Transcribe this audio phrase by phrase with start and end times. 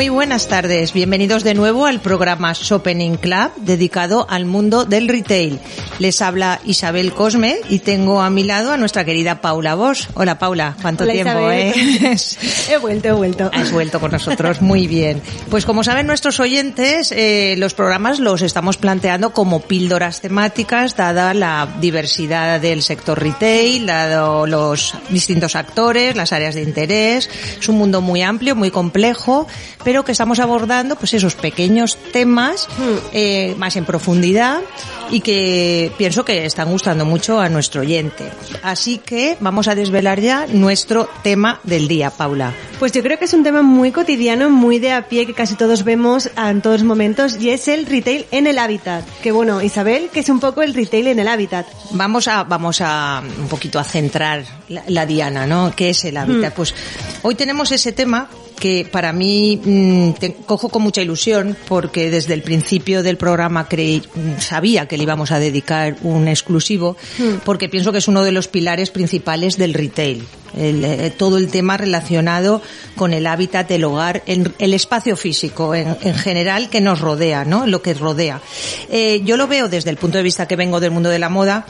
[0.00, 5.60] Muy buenas tardes, bienvenidos de nuevo al programa Shopping Club dedicado al mundo del retail.
[5.98, 10.08] Les habla Isabel Cosme y tengo a mi lado a nuestra querida Paula Bosch.
[10.14, 11.50] Hola Paula, ¿cuánto Hola, tiempo?
[11.50, 11.74] Eh?
[12.70, 13.50] He vuelto, he vuelto.
[13.52, 15.20] Has vuelto con nosotros, muy bien.
[15.50, 21.34] Pues como saben nuestros oyentes, eh, los programas los estamos planteando como píldoras temáticas, dada
[21.34, 27.28] la diversidad del sector retail, dado los distintos actores, las áreas de interés.
[27.58, 29.46] Es un mundo muy amplio, muy complejo,
[29.84, 32.68] pero que estamos abordando pues esos pequeños temas
[33.12, 34.60] eh, más en profundidad
[35.10, 38.30] y que pienso que están gustando mucho a nuestro oyente.
[38.62, 42.52] Así que vamos a desvelar ya nuestro tema del día, Paula.
[42.78, 45.54] Pues yo creo que es un tema muy cotidiano, muy de a pie, que casi
[45.54, 49.04] todos vemos en todos momentos, y es el retail en el hábitat.
[49.22, 51.66] Que bueno, Isabel, que es un poco el retail en el hábitat.
[51.92, 55.72] Vamos a, vamos a un poquito a centrar la, la diana, ¿no?
[55.74, 56.54] ¿Qué es el hábitat?
[56.54, 56.74] Pues
[57.22, 58.28] hoy tenemos ese tema
[58.60, 63.66] que para mí mm, te cojo con mucha ilusión porque desde el principio del programa
[63.66, 66.96] creí, mm, sabía que le íbamos a dedicar un exclusivo
[67.44, 70.24] porque pienso que es uno de los pilares principales del retail.
[70.56, 72.60] El, eh, todo el tema relacionado
[72.96, 77.44] con el hábitat, el hogar, el, el espacio físico en, en, general que nos rodea,
[77.44, 77.66] ¿no?
[77.66, 78.40] Lo que rodea.
[78.90, 81.28] Eh, yo lo veo desde el punto de vista que vengo del mundo de la
[81.28, 81.66] moda,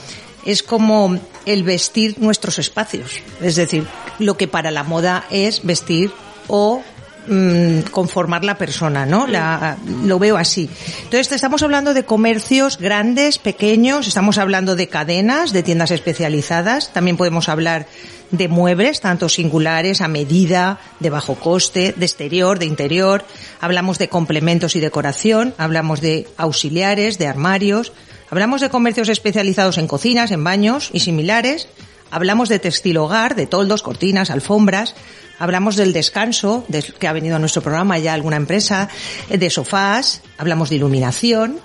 [0.46, 3.20] es como el vestir nuestros espacios.
[3.42, 3.86] Es decir,
[4.18, 6.11] lo que para la moda es vestir
[6.48, 6.83] o
[7.28, 9.27] mm, conformar la persona, ¿no?
[9.27, 10.69] La, lo veo así.
[11.05, 17.16] Entonces, estamos hablando de comercios grandes, pequeños, estamos hablando de cadenas, de tiendas especializadas, también
[17.16, 17.86] podemos hablar
[18.30, 23.24] de muebles, tanto singulares, a medida, de bajo coste, de exterior, de interior,
[23.61, 27.92] hablamos de complementos y decoración, hablamos de auxiliares, de armarios,
[28.30, 31.68] hablamos de comercios especializados en cocinas, en baños y similares,
[32.11, 34.94] hablamos de textil hogar, de toldos, cortinas, alfombras,
[35.41, 38.88] hablamos del descanso, de, que ha venido a nuestro programa ya alguna empresa,
[39.28, 41.58] de sofás, hablamos de iluminación,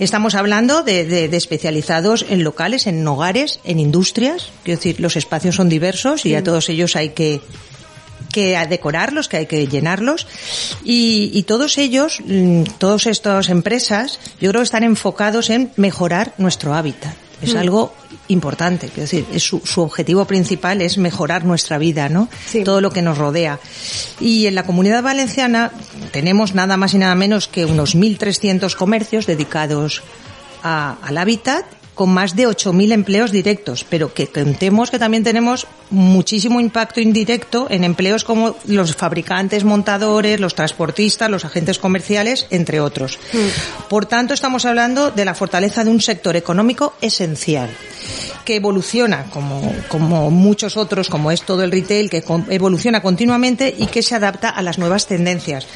[0.00, 4.50] Estamos hablando de, de, de, especializados en locales, en hogares, en industrias.
[4.64, 7.42] Quiero decir, los espacios son diversos y a todos ellos hay que,
[8.32, 10.26] que decorarlos, que hay que llenarlos.
[10.84, 12.22] Y, y todos ellos,
[12.78, 17.14] todas estas empresas, yo creo que están enfocados en mejorar nuestro hábitat.
[17.42, 17.58] Es mm.
[17.58, 17.94] algo
[18.28, 22.28] importante, quiero decir, es su, su, objetivo principal es mejorar nuestra vida, ¿no?
[22.46, 22.64] Sí.
[22.64, 23.58] Todo lo que nos rodea.
[24.20, 25.72] Y en la comunidad valenciana
[26.12, 30.02] tenemos nada más y nada menos que unos 1.300 comercios dedicados
[30.62, 31.64] a, al hábitat
[32.00, 37.66] con más de 8.000 empleos directos, pero que contemos que también tenemos muchísimo impacto indirecto
[37.68, 43.18] en empleos como los fabricantes, montadores, los transportistas, los agentes comerciales, entre otros.
[43.34, 43.88] Mm.
[43.90, 47.68] Por tanto, estamos hablando de la fortaleza de un sector económico esencial
[48.44, 53.86] que evoluciona como, como muchos otros, como es todo el retail, que evoluciona continuamente y
[53.86, 55.66] que se adapta a las nuevas tendencias.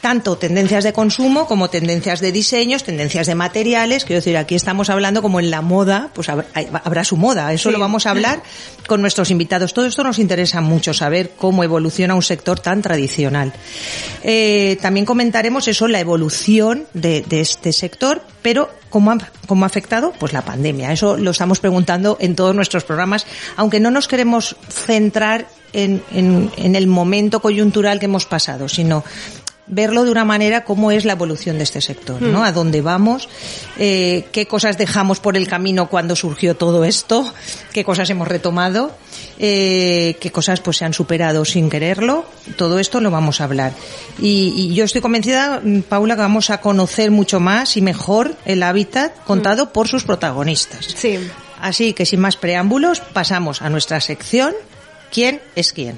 [0.00, 4.04] Tanto tendencias de consumo como tendencias de diseños, tendencias de materiales.
[4.04, 5.73] Quiero decir, aquí estamos hablando como en la moda,
[6.14, 7.52] pues habrá su moda.
[7.52, 7.72] Eso sí.
[7.72, 8.42] lo vamos a hablar
[8.86, 9.74] con nuestros invitados.
[9.74, 13.52] Todo esto nos interesa mucho, saber cómo evoluciona un sector tan tradicional.
[14.22, 19.66] Eh, también comentaremos eso, la evolución de, de este sector, pero ¿cómo ha, cómo ha
[19.66, 20.12] afectado?
[20.18, 20.92] Pues la pandemia.
[20.92, 26.50] Eso lo estamos preguntando en todos nuestros programas, aunque no nos queremos centrar en, en,
[26.56, 29.04] en el momento coyuntural que hemos pasado, sino
[29.66, 32.40] verlo de una manera cómo es la evolución de este sector, ¿no?
[32.40, 32.42] Hmm.
[32.42, 33.28] A dónde vamos,
[33.78, 37.32] eh, qué cosas dejamos por el camino cuando surgió todo esto,
[37.72, 38.94] qué cosas hemos retomado,
[39.38, 42.26] eh, qué cosas pues se han superado sin quererlo,
[42.56, 43.72] todo esto lo vamos a hablar.
[44.18, 48.62] Y, y, yo estoy convencida, Paula, que vamos a conocer mucho más y mejor el
[48.62, 49.68] hábitat contado hmm.
[49.68, 50.86] por sus protagonistas.
[50.96, 51.18] Sí.
[51.60, 54.54] Así que sin más preámbulos, pasamos a nuestra sección
[55.14, 55.96] ¿Quién es quién?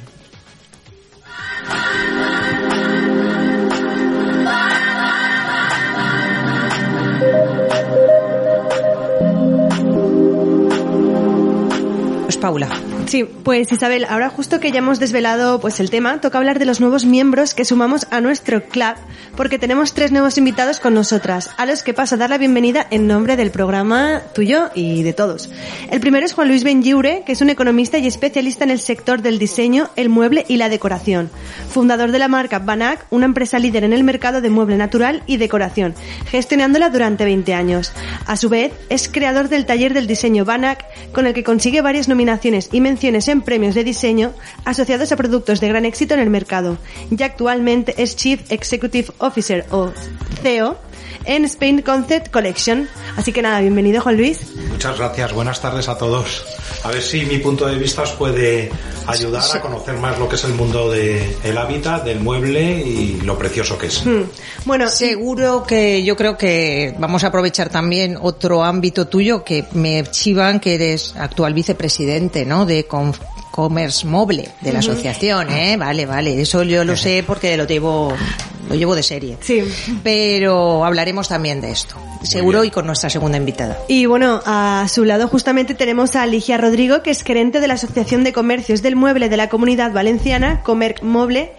[12.46, 12.85] Paula.
[13.06, 16.64] Sí, pues Isabel, ahora justo que ya hemos desvelado pues el tema, toca hablar de
[16.64, 18.96] los nuevos miembros que sumamos a nuestro club,
[19.36, 22.84] porque tenemos tres nuevos invitados con nosotras, a los que paso a dar la bienvenida
[22.90, 25.50] en nombre del programa tuyo y de todos.
[25.88, 29.22] El primero es Juan Luis Benlliure, que es un economista y especialista en el sector
[29.22, 31.30] del diseño, el mueble y la decoración.
[31.68, 35.36] Fundador de la marca Banac, una empresa líder en el mercado de mueble natural y
[35.36, 35.94] decoración,
[36.28, 37.92] gestionándola durante 20 años.
[38.26, 42.08] A su vez, es creador del taller del diseño Banac, con el que consigue varias
[42.08, 44.32] nominaciones y menciones en premios de diseño
[44.64, 46.78] asociados a productos de gran éxito en el mercado
[47.10, 49.92] y actualmente es Chief Executive Officer o
[50.42, 50.78] CEO
[51.26, 52.88] en Spain Concept Collection.
[53.16, 54.40] Así que nada, bienvenido Juan Luis.
[54.70, 56.44] Muchas gracias, buenas tardes a todos.
[56.84, 58.70] A ver si mi punto de vista os puede
[59.06, 63.38] ayudar a conocer más lo que es el mundo del hábitat, del mueble y lo
[63.38, 64.04] precioso que es.
[64.04, 64.24] Hmm.
[64.64, 70.04] Bueno, seguro que yo creo que vamos a aprovechar también otro ámbito tuyo que me
[70.04, 72.66] chivan que eres actual vicepresidente, ¿no?
[72.66, 72.86] De
[73.56, 75.78] Commerce Mobile de la asociación, ¿eh?
[75.78, 78.12] Vale, vale, eso yo lo sé porque lo llevo
[78.68, 79.38] lo llevo de serie.
[79.40, 79.62] Sí.
[80.02, 83.78] Pero hablaremos también de esto, seguro y con nuestra segunda invitada.
[83.88, 87.74] Y bueno, a su lado justamente tenemos a Ligia Rodrigo, que es gerente de la
[87.74, 91.52] Asociación de Comercios del Mueble de la Comunidad Valenciana, Comerc Mobile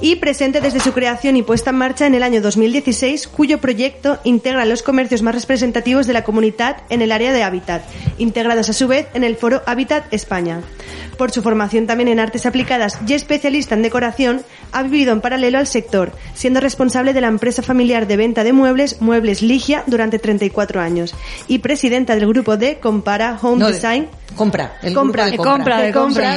[0.00, 4.18] y presente desde su creación y puesta en marcha en el año 2016, cuyo proyecto
[4.24, 7.82] integra los comercios más representativos de la comunidad en el área de hábitat,
[8.18, 10.60] integrados a su vez en el foro Hábitat España.
[11.18, 15.58] Por su formación también en artes aplicadas y especialista en decoración, ha vivido en paralelo
[15.58, 20.20] al sector, siendo responsable de la empresa familiar de venta de muebles Muebles Ligia durante
[20.20, 21.14] 34 años
[21.48, 24.08] y presidenta del grupo de Compara Home Design.
[24.36, 26.36] compra, el compra, de compra, de compra.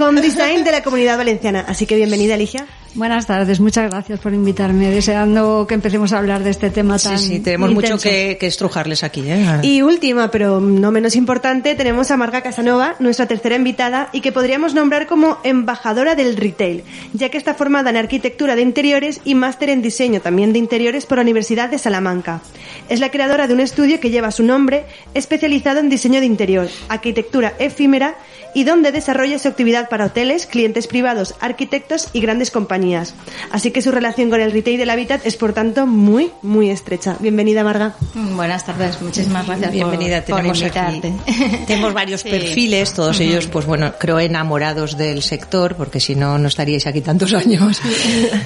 [0.00, 1.70] Home Design de la Comunidad Valenciana.
[1.70, 2.66] Así que bienvenida, Ligia.
[2.94, 7.18] Buenas tardes, muchas gracias por invitarme, deseando que empecemos a hablar de este tema tan
[7.18, 9.24] Sí, sí, tenemos mucho que, estrujarles aquí.
[9.26, 9.58] ¿eh?
[9.62, 14.30] Y última, pero no menos importante, tenemos a Marga Casanova, nuestra tercera invitada, y que
[14.30, 19.34] podríamos nombrar como embajadora del retail, ya que está formada en arquitectura de interiores y
[19.34, 22.42] máster en diseño también de interiores por la Universidad de Salamanca.
[22.88, 26.68] Es la creadora de un estudio que lleva su nombre, especializado en diseño de interior,
[26.88, 28.14] arquitectura efímera
[28.54, 33.14] y donde desarrolla su actividad para hoteles, clientes privados, arquitectos y grandes compañías.
[33.50, 37.16] Así que su relación con el retail del hábitat es por tanto muy, muy estrecha.
[37.20, 37.94] Bienvenida, Marga.
[38.14, 41.14] Buenas tardes, muchísimas gracias Bienvenida, por, tenemos invitarte.
[41.66, 46.48] tenemos varios perfiles, todos ellos, pues bueno, creo enamorados del sector, porque si no, no
[46.48, 47.80] estaríais aquí tantos años.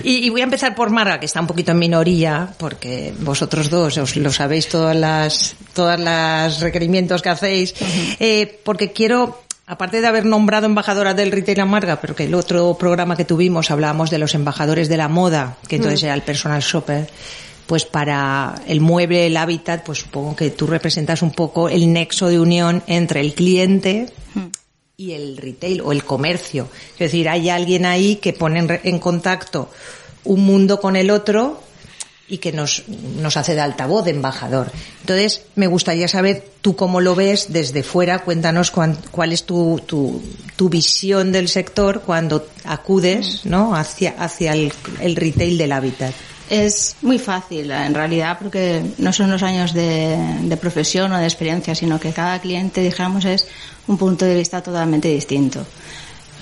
[0.02, 3.99] y, voy a empezar por Marga, que está un poquito en minoría, porque vosotros dos
[3.99, 7.75] os lo sabéis todas las, todas las requerimientos que hacéis,
[8.20, 12.75] eh, porque quiero Aparte de haber nombrado embajadora del retail amarga, pero que el otro
[12.79, 16.06] programa que tuvimos hablábamos de los embajadores de la moda, que entonces mm.
[16.06, 17.06] era el personal shopper,
[17.67, 22.29] pues para el mueble, el hábitat, pues supongo que tú representas un poco el nexo
[22.29, 24.47] de unión entre el cliente mm.
[24.97, 26.71] y el retail o el comercio.
[26.94, 29.69] Es decir, hay alguien ahí que pone en contacto
[30.25, 31.61] un mundo con el otro
[32.29, 34.71] y que nos, nos hace de altavoz, de embajador.
[35.01, 40.23] Entonces, me gustaría saber tú cómo lo ves desde fuera, cuéntanos cuál es tu, tu,
[40.57, 43.75] tu, visión del sector cuando acudes ¿no?
[43.75, 46.15] hacia, hacia el, el retail del hábitat.
[46.51, 51.25] Es muy fácil, en realidad, porque no son los años de, de, profesión o de
[51.25, 53.47] experiencia, sino que cada cliente, dijéramos, es
[53.87, 55.67] un punto de vista totalmente distinto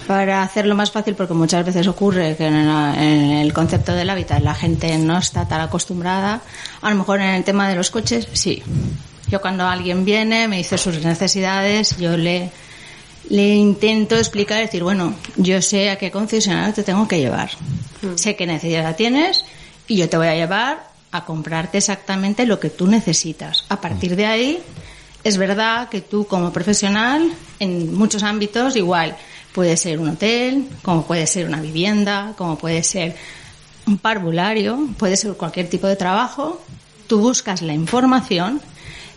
[0.07, 4.55] para hacerlo más fácil, porque muchas veces ocurre que en, el concepto del hábitat la
[4.55, 6.41] gente no está tan acostumbrada,
[6.81, 8.63] a lo mejor en el tema de los coches, sí.
[9.29, 12.51] Yo cuando alguien viene, me dice sus necesidades, yo le,
[13.29, 17.51] le intento explicar, decir, bueno, yo sé a qué concesionario te tengo que llevar.
[18.03, 18.17] Mm.
[18.17, 19.45] Sé qué necesidad tienes
[19.89, 23.65] y yo te voy a llevar a comprarte exactamente lo que tú necesitas.
[23.69, 24.63] A partir de ahí,
[25.25, 29.17] es verdad que tú como profesional, en muchos ámbitos, igual,
[29.57, 33.17] Puede ser un hotel, como puede ser una vivienda, como puede ser
[33.87, 36.61] un parvulario, puede ser cualquier tipo de trabajo.
[37.07, 38.61] Tú buscas la información,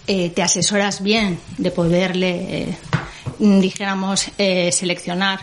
[0.07, 2.77] eh, te asesoras bien de poderle, eh,
[3.37, 5.41] dijéramos, eh, seleccionar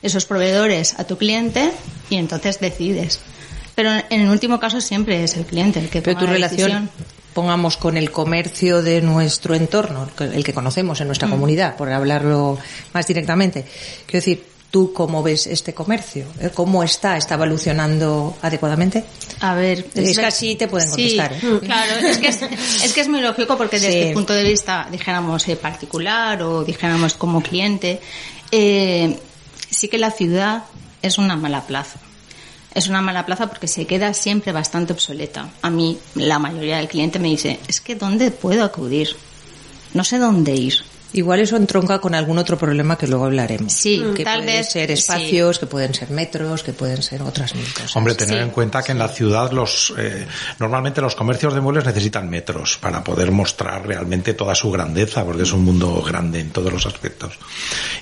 [0.00, 1.70] esos proveedores a tu cliente
[2.08, 3.20] y entonces decides.
[3.74, 6.88] Pero en el último caso siempre es el cliente el que toma tu la relación
[7.34, 11.30] pongamos con el comercio de nuestro entorno, el que conocemos en nuestra mm.
[11.30, 12.58] comunidad, por hablarlo
[12.92, 13.64] más directamente.
[14.06, 16.26] Quiero decir, ¿tú cómo ves este comercio?
[16.40, 16.50] ¿Eh?
[16.52, 17.16] ¿Cómo está?
[17.16, 19.04] ¿Está evolucionando adecuadamente?
[19.40, 21.38] A ver, es, que así te pueden contestar.
[21.38, 21.60] Sí, ¿eh?
[21.60, 25.46] Claro, es que es, que es muy lógico porque desde el punto de vista, dijéramos,
[25.48, 28.00] eh, particular o dijéramos como cliente,
[28.50, 30.64] sí que la ciudad
[31.02, 32.00] es una mala plaza
[32.74, 35.50] es una mala plaza porque se queda siempre bastante obsoleta.
[35.62, 39.16] A mí, la mayoría del cliente me dice, es que ¿dónde puedo acudir?
[39.92, 40.89] No sé dónde ir.
[41.12, 43.72] Igual eso entronca con algún otro problema que luego hablaremos.
[43.72, 47.66] Sí, que tal pueden ser espacios, que pueden ser metros, que pueden ser otras mil
[47.72, 47.96] cosas.
[47.96, 50.26] Hombre, tener en cuenta que en la ciudad los eh,
[50.58, 55.42] normalmente los comercios de muebles necesitan metros para poder mostrar realmente toda su grandeza, porque
[55.42, 57.32] es un mundo grande en todos los aspectos.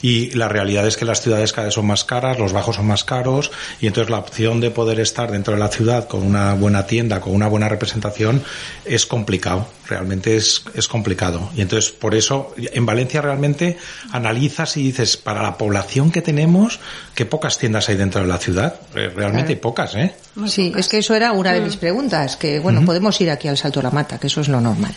[0.03, 2.87] Y la realidad es que las ciudades cada vez son más caras, los bajos son
[2.87, 3.51] más caros,
[3.81, 7.21] y entonces la opción de poder estar dentro de la ciudad con una buena tienda,
[7.21, 8.43] con una buena representación,
[8.85, 9.67] es complicado.
[9.87, 11.51] Realmente es, es complicado.
[11.57, 13.77] Y entonces por eso en Valencia Valencia realmente
[14.11, 16.81] analizas y dices, para la población que tenemos,
[17.15, 18.75] qué pocas tiendas hay dentro de la ciudad.
[18.97, 20.15] Eh, Realmente hay pocas, ¿eh?
[20.49, 23.57] Sí, es que eso era una de mis preguntas, que bueno, podemos ir aquí al
[23.57, 24.93] Salto de la Mata, que eso es lo normal.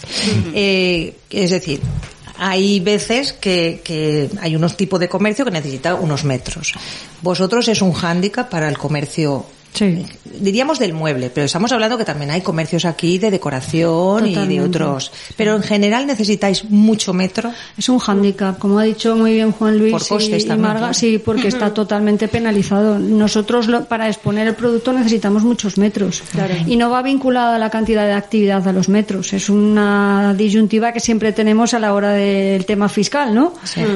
[0.55, 1.79] Eh, es decir,
[2.39, 6.73] hay veces que, que hay unos tipos de comercio que necesita unos metros.
[7.21, 10.05] Vosotros es un hándicap para el comercio Sí.
[10.39, 14.61] diríamos del mueble, pero estamos hablando que también hay comercios aquí de decoración y de
[14.61, 15.11] otros.
[15.37, 17.51] Pero en general necesitáis mucho metro.
[17.77, 20.79] Es un hándicap, como ha dicho muy bien Juan Luis Por costes y, también, Marga,
[20.79, 20.93] claro.
[20.93, 22.99] sí, porque está totalmente penalizado.
[22.99, 26.21] Nosotros lo- para exponer el producto necesitamos muchos metros
[26.67, 29.33] y no va vinculado a la cantidad de actividad a los metros.
[29.33, 33.53] Es una disyuntiva que siempre tenemos a la hora del tema fiscal, ¿no?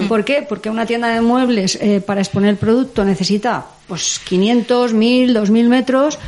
[0.07, 0.45] ¿Por qué?
[0.47, 5.69] Porque una tienda de muebles eh, para exponer el producto necesita pues 500, 1000, 2000
[5.69, 6.19] metros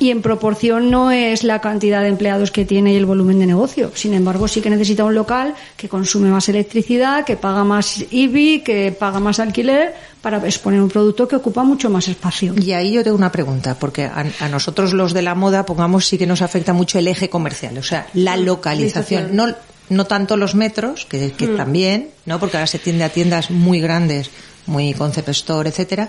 [0.00, 3.46] y en proporción no es la cantidad de empleados que tiene y el volumen de
[3.46, 3.92] negocio.
[3.94, 8.62] Sin embargo, sí que necesita un local que consume más electricidad, que paga más IBI,
[8.62, 12.54] que paga más alquiler para exponer un producto que ocupa mucho más espacio.
[12.56, 16.06] Y ahí yo tengo una pregunta, porque a, a nosotros los de la moda, pongamos,
[16.06, 19.36] sí que nos afecta mucho el eje comercial, o sea, la localización.
[19.36, 19.54] No,
[19.88, 22.40] no tanto los metros, que, que también, ¿no?
[22.40, 24.30] Porque ahora se tiende a tiendas muy grandes,
[24.66, 26.08] muy concept store, etcétera.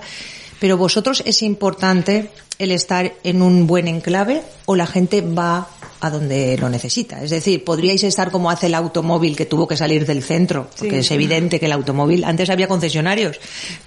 [0.59, 5.67] Pero vosotros es importante el estar en un buen enclave o la gente va
[5.99, 7.21] a donde lo necesita.
[7.23, 10.99] Es decir, podríais estar como hace el automóvil que tuvo que salir del centro, porque
[10.99, 13.39] es evidente que el automóvil, antes había concesionarios,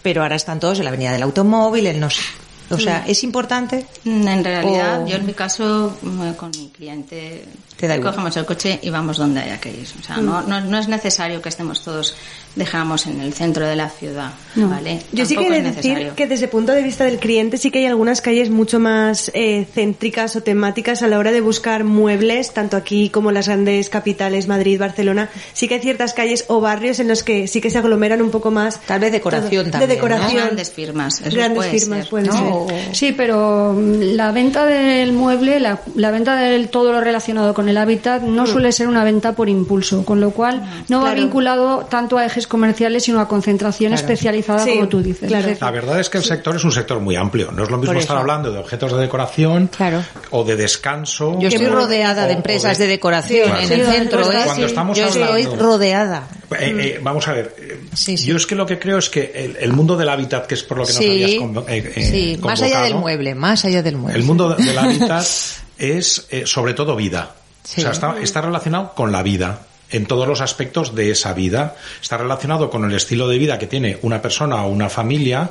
[0.03, 2.23] pero ahora están todos en la avenida del automóvil, en no sé.
[2.71, 3.87] O sea, es importante.
[4.05, 7.45] Mm, En realidad, O- yo en mi caso, mm, con mi cliente,
[7.79, 8.11] Te da igual.
[8.13, 9.87] cogemos el coche y vamos donde haya que ir.
[10.01, 12.17] O sea, no, no, no es necesario que estemos todos,
[12.57, 14.69] dejamos en el centro de la ciudad, No.
[14.69, 15.01] ¿vale?
[15.13, 16.15] Yo sí Tampoco que he es de decir necesario.
[16.17, 19.31] que desde el punto de vista del cliente sí que hay algunas calles mucho más
[19.33, 23.47] eh, céntricas o temáticas a la hora de buscar muebles, tanto aquí como en las
[23.47, 25.29] grandes capitales, Madrid, Barcelona.
[25.53, 28.31] Sí que hay ciertas calles o barrios en los que sí que se aglomeran un
[28.31, 28.81] poco más.
[28.81, 29.73] Tal vez decoración todo.
[29.73, 29.95] también, De ¿no?
[29.95, 30.43] decoración.
[30.47, 32.27] Grandes firmas, eso Grandes puede firmas ser.
[32.33, 32.97] ser.
[32.97, 37.68] Sí, pero mm, la venta del mueble, la, la venta del todo lo relacionado con
[37.69, 41.21] el hábitat no suele ser una venta por impulso, con lo cual no va Claro.
[41.23, 44.01] vinculado tanto a ejes comerciales sino a concentración Claro.
[44.07, 45.29] especializada Sí, como tú dices.
[45.29, 45.49] claro.
[45.61, 47.53] La verdad es que el sector es un sector muy amplio.
[47.53, 50.03] No es lo mismo estar hablando de objetos de decoración Claro.
[50.31, 51.39] o de descanso.
[51.41, 53.63] Yo estoy o- rodeada o- de empresas de, de- decoración Claro.
[53.63, 54.21] en el centro.
[54.23, 54.43] cuando ¿eh?
[54.45, 56.29] Cuando estamos Yo estoy hablando- rodeada.
[56.59, 57.55] Eh, eh, vamos a ver.
[57.95, 58.27] Sí, sí.
[58.27, 60.63] Yo es que lo que creo es que el, el mundo del hábitat, que es
[60.63, 63.97] por lo que nos habías eh, eh, sí, más allá del mueble, más allá del
[63.97, 64.19] mueble.
[64.19, 65.25] El mundo de- del hábitat
[65.79, 67.35] es eh, sobre todo vida.
[67.65, 67.81] Sí.
[67.81, 69.61] O sea, está, está relacionado con la vida
[69.91, 71.77] en todos los aspectos de esa vida.
[72.03, 75.51] Está relacionado con el estilo de vida que tiene una persona o una familia.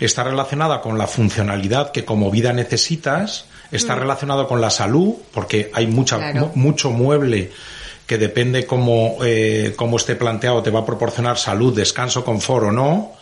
[0.00, 3.46] Está relacionada con la funcionalidad que como vida necesitas.
[3.70, 6.20] Está relacionado con la salud, porque hay mucha, Mm.
[6.32, 6.52] Claro.
[6.54, 7.50] mu- mucho mueble
[8.06, 12.72] que depende cómo, eh, cómo esté planteado, te va a proporcionar salud, descanso, confort o
[12.72, 13.12] no.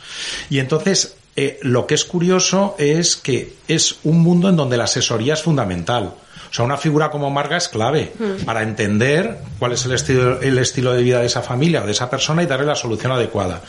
[0.49, 4.85] Y entonces, eh, lo que es curioso es que es un mundo en donde la
[4.85, 6.15] asesoría es fundamental.
[6.51, 8.13] O sea, una figura como Marga es clave
[8.45, 11.93] para entender cuál es el estilo, el estilo de vida de esa familia o de
[11.93, 13.61] esa persona y darle la solución adecuada.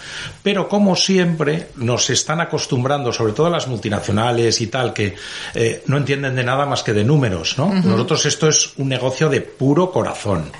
[0.43, 5.15] Pero como siempre, nos están acostumbrando, sobre todo las multinacionales y tal, que
[5.53, 7.73] eh, no entienden de nada más que de números, ¿no?
[7.73, 10.51] Nosotros esto es un negocio de puro corazón.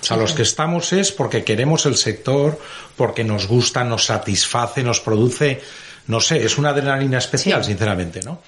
[0.00, 2.58] O sea, los que estamos es porque queremos el sector,
[2.94, 5.62] porque nos gusta, nos satisface, nos produce,
[6.08, 7.70] no sé, es una adrenalina especial, Sí.
[7.70, 8.42] sinceramente, ¿no?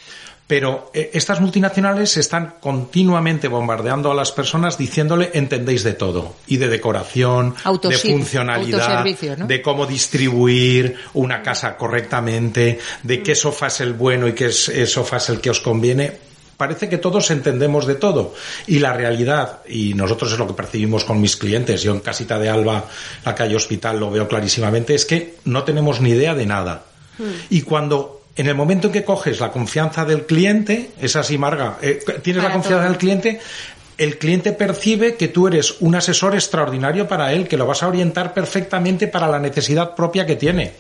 [0.47, 6.37] Pero eh, estas multinacionales están continuamente bombardeando a las personas diciéndole entendéis de todo.
[6.47, 13.81] Y de decoración, de funcionalidad, de cómo distribuir una casa correctamente, de qué sofá es
[13.81, 16.27] el bueno y qué eh, sofá es el que os conviene.
[16.57, 18.35] Parece que todos entendemos de todo.
[18.67, 22.39] Y la realidad, y nosotros es lo que percibimos con mis clientes, yo en Casita
[22.39, 22.85] de Alba,
[23.25, 26.85] la calle Hospital, lo veo clarísimamente, es que no tenemos ni idea de nada.
[27.51, 31.79] Y cuando, en el momento en que coges la confianza del cliente, es así, Marga,
[31.83, 32.89] eh, tienes la confianza todo.
[32.91, 33.41] del cliente,
[33.99, 37.89] el cliente percibe que tú eres un asesor extraordinario para él, que lo vas a
[37.89, 40.73] orientar perfectamente para la necesidad propia que tiene.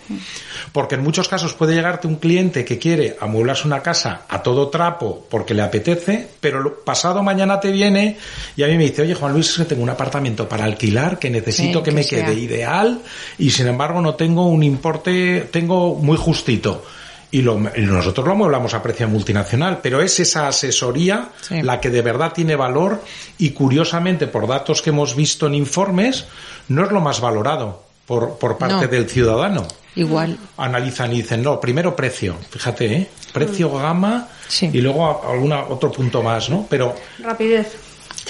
[0.71, 4.69] Porque en muchos casos puede llegarte un cliente que quiere amueblarse una casa a todo
[4.69, 8.19] trapo porque le apetece, pero pasado mañana te viene
[8.55, 11.79] y a mí me dice, oye Juan Luis, tengo un apartamento para alquilar que necesito
[11.79, 12.23] Sí, que, que me sea.
[12.27, 13.01] quede ideal
[13.39, 16.85] y sin embargo no tengo un importe, tengo muy justito.
[17.31, 21.61] Y, lo- y nosotros lo amueblamos a precio multinacional, pero es esa asesoría Sí.
[21.63, 23.03] la que de verdad tiene valor
[23.39, 26.25] y curiosamente por datos que hemos visto en informes
[26.69, 28.89] no es lo más valorado por, por parte No.
[28.89, 29.67] del ciudadano.
[29.97, 30.39] Igual.
[30.59, 33.09] Analizan y dicen, no, primero precio, fíjate, ¿eh?
[33.33, 34.71] precio, gama Sí.
[34.73, 36.67] y luego a- alguna otro punto más, ¿no?
[36.71, 37.75] Pero Rapidez.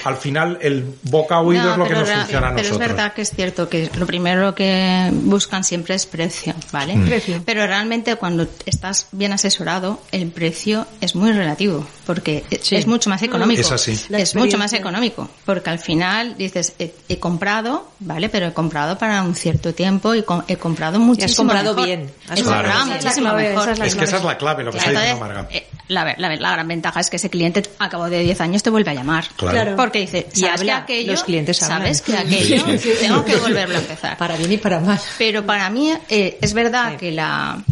[0.04, 2.80] Al final el boca oído No, es lo que pero nos funciona a Pero nosotros.
[2.82, 6.94] es verdad que es cierto que lo primero que buscan siempre es precio, ¿vale?
[6.96, 7.06] Mm.
[7.06, 7.42] Precio.
[7.44, 12.76] Pero realmente cuando estás bien asesorado, el precio es muy relativo, porque e- Sí.
[12.76, 13.60] es mucho más económico.
[13.60, 13.98] Es así.
[14.10, 18.28] Es mucho más económico, porque al final dices, he, he comprado, ¿vale?
[18.28, 21.86] Pero he comprado para un cierto tiempo y co- he comprado muchísimo comprado mejor.
[21.86, 22.10] bien.
[22.28, 22.96] Has He comprado comprado bien.
[22.96, 23.62] muchísimo Esa es la clave, mejor.
[23.62, 25.48] esa es la Es que esa es la clave, lo que está diciendo Marga.
[25.50, 28.62] eh, la, ver- la gran ventaja es que ese cliente a cabo de 10 años
[28.62, 29.24] te vuelve a llamar.
[29.36, 29.52] Claro.
[29.56, 29.76] Claro.
[29.86, 31.12] Porque dice, Y ¿sabes habla, que aquello?
[31.12, 31.56] los clientes.
[31.56, 32.64] ¿Sabes que aquello?
[33.00, 34.16] Tengo que volverlo a empezar.
[34.18, 35.00] Para bien y para mal.
[35.18, 36.96] Pero para mí eh, es verdad Sí.
[36.98, 37.62] que la,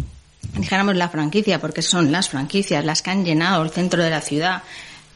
[0.56, 4.20] dijéramos la franquicia, porque son las franquicias las que han llenado el centro de la
[4.20, 4.62] ciudad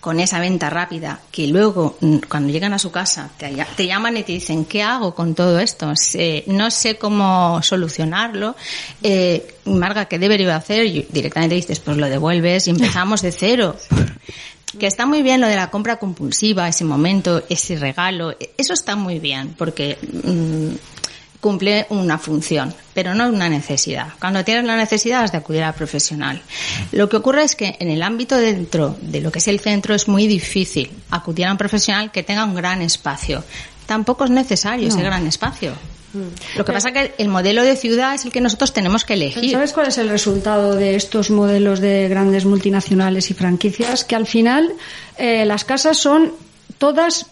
[0.00, 4.17] con esa venta rápida, que luego mm, cuando llegan a su casa te, te llaman
[4.17, 5.93] y te dicen, ¿qué hago con todo esto?
[6.47, 8.55] No sé cómo solucionarlo.
[9.02, 10.87] Eh, Marga, ¿qué debería hacer?
[10.87, 13.76] Y directamente dices, pues lo devuelves y empezamos de cero.
[14.78, 18.96] Que está muy bien lo de la compra compulsiva, ese momento, ese regalo, eso está
[18.96, 20.75] muy bien, porque mm,
[21.40, 24.08] cumple una función, pero no una necesidad.
[24.20, 26.42] Cuando tienes la necesidad has de acudir al profesional.
[26.92, 29.94] Lo que ocurre es que en el ámbito dentro de lo que es el centro
[29.94, 33.44] es muy difícil acudir a un profesional que tenga un gran espacio.
[33.87, 35.72] Tampoco es necesario ese gran espacio.
[36.57, 39.15] Lo que pasa es que el modelo de ciudad es el que nosotros tenemos que
[39.15, 39.53] elegir.
[39.53, 44.05] ¿Sabes cuál es el resultado de estos modelos de grandes multinacionales y franquicias?
[44.05, 44.73] Que al final
[45.19, 46.33] eh, las casas son
[46.79, 47.27] todas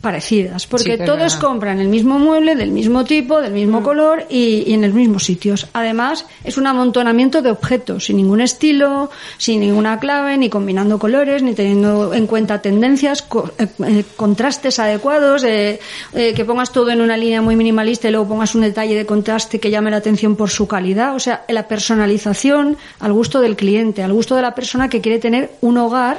[0.00, 1.40] parecidas, porque todos verdad.
[1.40, 5.24] compran el mismo mueble, del mismo tipo, del mismo color y, y en los mismos
[5.24, 5.66] sitios.
[5.72, 11.42] Además, es un amontonamiento de objetos, sin ningún estilo, sin ninguna clave, ni combinando colores,
[11.42, 15.80] ni teniendo en cuenta tendencias, co- eh, eh, contrastes adecuados, eh,
[16.14, 19.04] eh, que pongas todo en una línea muy minimalista y luego pongas un detalle de
[19.04, 21.16] contraste que llame la atención por su calidad.
[21.16, 25.18] O sea, la personalización al gusto del cliente, al gusto de la persona que quiere
[25.18, 26.18] tener un hogar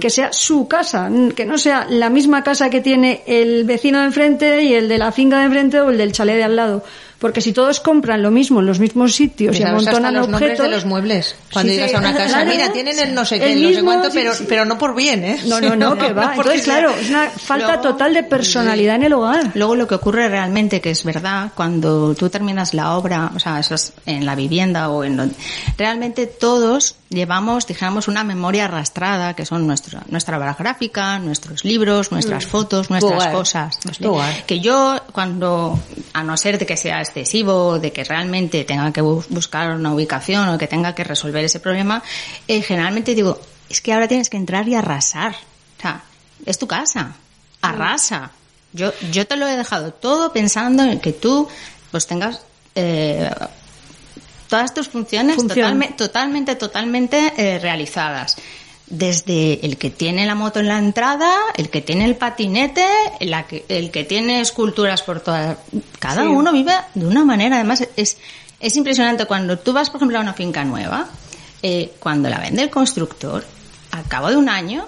[0.00, 4.06] que sea su casa, que no sea la misma casa que tiene el vecino de
[4.06, 6.84] enfrente y el de la finca de enfrente o el del chalet de al lado.
[7.18, 10.28] Porque si todos compran lo mismo en los mismos sitios y ¿Sabes hasta amontonan los
[10.28, 10.64] objetos...
[10.66, 11.34] de los muebles.
[11.52, 12.50] Cuando Sí, llegas a una casa, Claro.
[12.50, 15.24] mira, tienen el no sé qué, El no sé cuánto, pero, pero no por bien,
[15.24, 15.40] ¿eh?
[15.46, 16.34] No, no, no, que va.
[16.36, 19.50] Entonces, claro, es una falta Luego- total de personalidad en el hogar.
[19.54, 23.58] Luego lo que ocurre realmente, que es verdad, cuando tú terminas la obra, o sea,
[23.58, 25.34] eso es en la vivienda o en donde,
[25.76, 32.12] realmente todos llevamos, dijéramos, una memoria arrastrada, que son nuestra, nuestra obra gráfica, nuestros libros,
[32.12, 33.78] nuestras fotos, nuestras cosas.
[34.46, 35.78] Que yo, cuando,
[36.12, 39.92] a no ser de que sea excesivo, de que realmente tenga que bu- buscar una
[39.92, 42.02] ubicación o que tenga que resolver ese problema,
[42.46, 45.32] eh, generalmente digo, es que ahora tienes que entrar y arrasar.
[45.78, 46.02] O sea,
[46.46, 47.14] es tu casa.
[47.60, 48.30] Arrasa.
[48.72, 51.48] Yo, yo te lo he dejado todo pensando en que tú,
[51.90, 52.40] pues tengas,
[52.74, 53.30] eh,
[54.48, 55.72] todas tus funciones Función.
[55.78, 58.36] totalme- totalmente, totalmente eh, realizadas.
[58.90, 62.86] Desde el que tiene la moto en la entrada, el que tiene el patinete,
[63.20, 65.58] la que- el que tiene esculturas por toda.
[65.98, 66.28] Cada Sí.
[66.28, 67.56] uno vive de una manera.
[67.56, 68.16] Además, es,
[68.60, 71.06] es impresionante cuando tú vas, por ejemplo, a una finca nueva,
[71.62, 73.44] eh, cuando la vende el constructor,
[73.90, 74.86] al cabo de un año,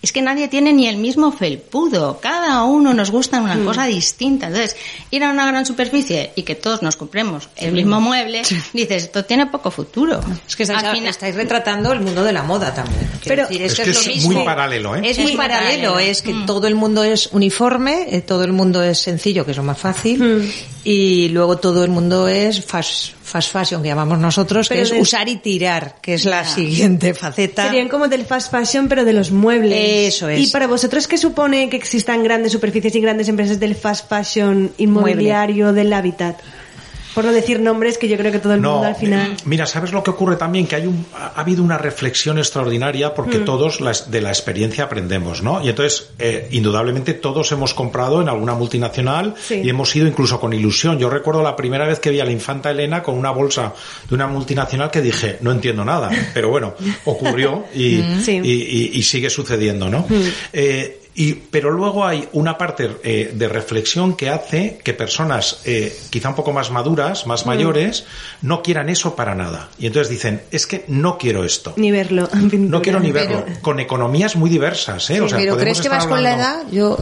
[0.00, 2.20] es que nadie tiene ni el mismo felpudo.
[2.20, 4.46] Cada uno nos gusta una cosa distinta.
[4.46, 4.76] Entonces,
[5.10, 9.24] ir a una gran superficie y que todos nos compremos el mismo mueble, dices, esto
[9.24, 10.20] tiene poco futuro.
[10.46, 13.10] Es que estáis, final- estáis retratando el mundo de la moda también.
[13.24, 14.32] Pero- decir, Es que lo es mismo.
[14.32, 15.00] muy paralelo, ¿eh?
[15.04, 15.98] Es muy paralelo.
[15.98, 16.46] es que Mm.
[16.46, 19.78] todo el mundo es uniforme, eh, todo el mundo es sencillo, que es lo más
[19.78, 20.50] fácil, Mm.
[20.90, 24.90] Y luego todo el mundo es fast, fast fashion, que llamamos nosotros, Pero que es
[24.90, 27.66] de- usar y tirar, que es la siguiente faceta.
[27.66, 30.14] Serían como del fast fashion, pero de los muebles.
[30.14, 30.40] Eso es.
[30.40, 34.72] ¿Y para vosotros qué supone que existan grandes superficies y grandes empresas del fast fashion
[34.78, 36.38] inmobiliario del hábitat?
[37.18, 39.32] Por no decir nombres que yo creo que todo el mundo al final...
[39.32, 40.68] eh, Mira, ¿sabes lo que ocurre también?
[40.68, 43.12] Que hay un, ha ha habido una reflexión extraordinaria Mm.
[43.16, 45.60] porque todos las- de la experiencia aprendemos, ¿no?
[45.64, 49.62] Y entonces, eh, indudablemente, todos hemos comprado en alguna multinacional Sí.
[49.64, 50.98] y hemos ido incluso con ilusión.
[50.98, 53.72] Yo recuerdo la primera vez que vi a la infanta Elena con una bolsa
[54.08, 58.40] de una multinacional que dije, no entiendo nada, pero bueno, ocurrió y, Sí.
[58.42, 60.06] y, y- y sigue sucediendo, ¿no?
[60.52, 65.96] Eh, y, pero luego hay una parte eh, de reflexión que hace que personas eh,
[66.10, 68.04] quizá un poco más maduras, más mayores,
[68.40, 69.68] no quieran eso para nada.
[69.80, 71.72] Y entonces dicen, es que no quiero esto.
[71.76, 72.28] Ni verlo.
[72.52, 73.44] No quiero ni verlo.
[73.62, 75.14] Con economías muy diversas, ¿eh?
[75.14, 76.62] Sí, o sea, pero ¿crees que vas con la edad?
[76.70, 76.96] Yo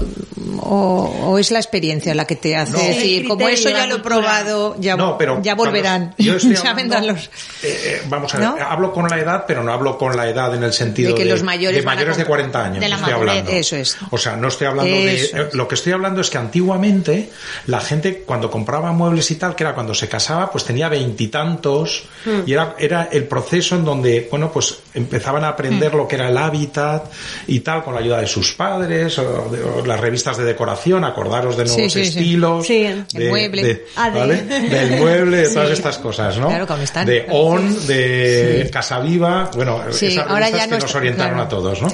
[0.61, 2.79] o, o es la experiencia la que te hace No.
[2.79, 6.15] decir, como eso ya lo he probado, ya, No, pero ya volverán.
[6.19, 7.29] yo estoy Ya hablando, vendrán los- eh,
[7.63, 8.57] eh, vamos a ver, ¿No?
[8.67, 11.25] hablo con la edad, pero no hablo con la edad en el sentido De que
[11.25, 12.51] los mayores de mayores de comprar.
[12.53, 12.81] 40 años.
[12.81, 13.31] De la estoy madurez.
[13.31, 13.51] hablando.
[13.53, 13.97] Eso es.
[14.11, 15.49] O sea, no estoy hablando Eso de.
[15.53, 17.31] Lo que estoy hablando es que antiguamente
[17.67, 22.05] la gente cuando compraba muebles y tal, que era cuando se casaba, pues tenía veintitantos
[22.47, 25.97] y, era, era el proceso en donde, bueno, pues empezaban a aprender Mm.
[25.97, 27.11] lo que era el hábitat
[27.47, 31.05] y tal, con la ayuda de sus padres, o, de- o las revistas de decoración,
[31.05, 32.19] acordaros de nuevos Sí, sí, sí.
[32.19, 32.79] estilos, Sí.
[32.83, 33.63] de- El mueble.
[33.65, 36.49] de- Ah, del mueble, de todas estas cosas, ¿no?
[36.49, 37.07] Claro, están.
[37.07, 41.47] De ON, de Casa Viva, bueno, esas ahora revistas ya que no nos orientaron claro.
[41.47, 41.89] a todos, ¿no?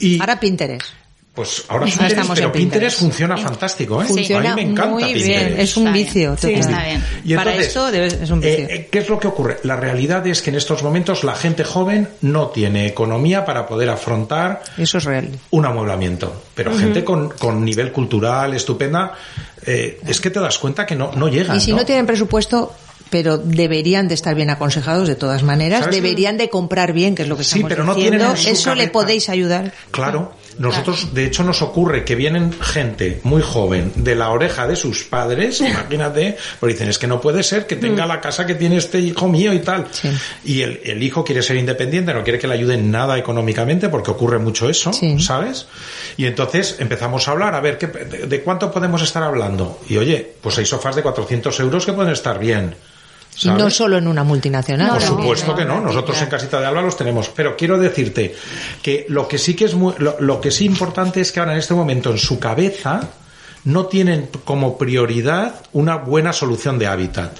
[0.00, 0.86] Y Ahora Pinterest.
[1.36, 2.98] Pues ahora Pinterest, estamos pero en Pinterest Pinterest.
[2.98, 4.06] funciona fantástico, ¿eh?
[4.06, 5.26] Funciona a mí me encanta muy Pinterest.
[5.28, 6.06] bien, es un Está bien.
[6.06, 6.36] vicio.
[6.36, 6.40] Sí.
[6.40, 6.58] total.
[6.60, 7.04] Está bien.
[7.24, 8.58] Y Para entonces, esto debe- es un vicio.
[8.64, 9.58] eh, eh, ¿Qué es lo que ocurre?
[9.62, 13.90] La realidad es que en estos momentos la gente joven no tiene economía para poder
[13.90, 15.28] afrontar Eso es real.
[15.50, 16.42] un amueblamiento.
[16.54, 19.12] Pero gente con, con nivel cultural estupenda,
[19.66, 21.56] eh, es que te das cuenta que no, no llegan.
[21.56, 22.74] Y si no tienen presupuesto,
[23.10, 27.28] pero deberían de estar bien aconsejados de todas maneras, deberían de comprar bien, que es
[27.28, 28.34] lo que Sí, estamos pero no diciendo.
[28.34, 29.72] Eso le podéis ayudar.
[29.90, 34.76] Claro, nosotros de hecho nos ocurre que vienen gente muy joven de la oreja de
[34.76, 38.54] sus padres, imagínate, pues dicen es que no puede ser que tenga la casa que
[38.54, 39.82] tiene este hijo mío y tal.
[39.82, 39.86] Mm.
[39.92, 40.08] Sí.
[40.44, 44.10] Y el, el hijo quiere ser independiente, no quiere que le ayuden nada económicamente porque
[44.10, 45.18] ocurre mucho eso, Sí.
[45.20, 45.66] ¿sabes?
[46.16, 49.80] Y entonces empezamos a hablar, a ver, ¿qué, de, de cuánto podemos estar hablando?
[49.88, 52.74] Y oye, pues hay sofás de 400 euros que pueden estar bien.
[53.42, 54.90] Y no solo en una multinacional.
[54.90, 57.78] Por supuesto no, que no, no, nosotros en Casita de Alba los tenemos, pero quiero
[57.78, 58.34] decirte
[58.82, 61.52] que lo que sí que es muy, lo, lo que sí importante es que ahora
[61.52, 63.10] en este momento en su cabeza
[63.64, 67.36] no tienen como prioridad una buena solución de hábitat.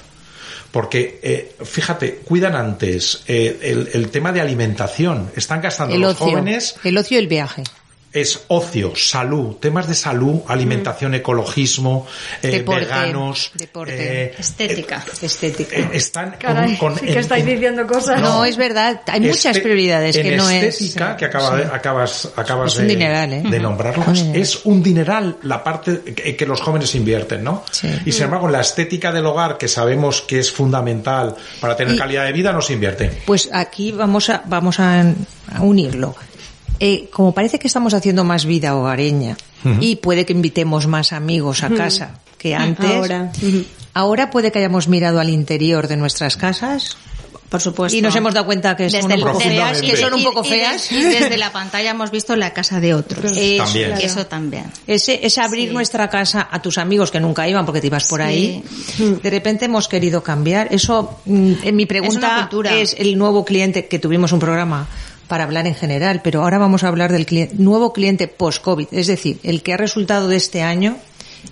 [0.71, 5.31] Porque, eh, fíjate, cuidan antes eh, el, el tema de alimentación.
[5.35, 6.27] Están gastando El los ocio.
[6.27, 7.63] jóvenes El ocio y el viaje.
[8.13, 12.07] Es ocio, salud, temas de salud, alimentación, ecologismo,
[12.41, 14.23] eh, Deporte, veganos, deporte.
[14.25, 15.05] eh, Estética.
[15.21, 15.75] Estética.
[15.75, 18.19] eh, están con- Caray, con- sí que en- estáis en- diciendo cosas.
[18.21, 19.01] No, es verdad.
[19.07, 20.63] Hay muchas Este- prioridades en que no es.
[20.63, 23.41] estética, que acaba acabas, acabas Es de, dineral, ¿eh?
[23.43, 24.35] de dineral.
[24.35, 27.63] es un dineral la parte que, que los jóvenes invierten, ¿no?
[27.71, 27.87] Sí.
[28.05, 31.97] Y sin embargo, la estética del hogar, que sabemos que es fundamental para tener Y-
[31.97, 33.11] calidad de vida, no se invierte.
[33.25, 36.15] Pues aquí vamos a, vamos a, a unirlo.
[36.79, 39.35] Eh, como parece que estamos haciendo más vida hogareña
[39.81, 43.31] y puede que invitemos más amigos a casa que antes, Ahora.
[43.93, 46.95] ahora puede que hayamos mirado al interior de nuestras casas
[47.49, 47.97] Por supuesto.
[47.97, 50.43] y nos hemos dado cuenta que son un poco feas, que son un y- poco
[50.45, 50.91] y feas.
[50.91, 53.31] Y desde la pantalla hemos visto la casa de otros.
[53.35, 53.93] Eso, También.
[53.99, 54.65] Eso también.
[54.85, 55.73] Ese, ese abrir Sí.
[55.73, 58.27] nuestra casa a tus amigos que nunca iban porque te ibas por Sí.
[58.27, 58.63] ahí,
[59.23, 60.67] de repente hemos querido cambiar.
[60.71, 64.87] Eso, mm, en mi pregunta es el nuevo cliente que tuvimos un programa
[65.27, 69.07] para hablar en general, pero ahora vamos a hablar del cliente, nuevo cliente post-COVID, es
[69.07, 70.97] decir, el que ha resultado de este año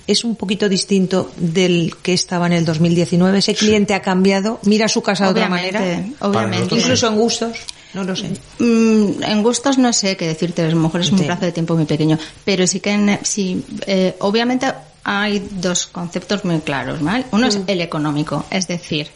[0.08, 3.38] es un poquito distinto del que estaba en el 2019.
[3.40, 5.80] Ese cliente ha cambiado, mira su casa de otra manera,
[6.20, 6.76] obviamente.
[6.76, 7.58] incluso en gustos,
[7.94, 8.30] no lo sé.
[8.60, 11.26] Mm, en gustos no sé qué decirte, a lo mejor es un Sí.
[11.26, 14.68] plazo de tiempo muy pequeño, pero sí que en- sí, eh, obviamente
[15.04, 17.26] hay dos conceptos muy claros, ¿vale?
[17.32, 19.08] Uno es el económico, es decir,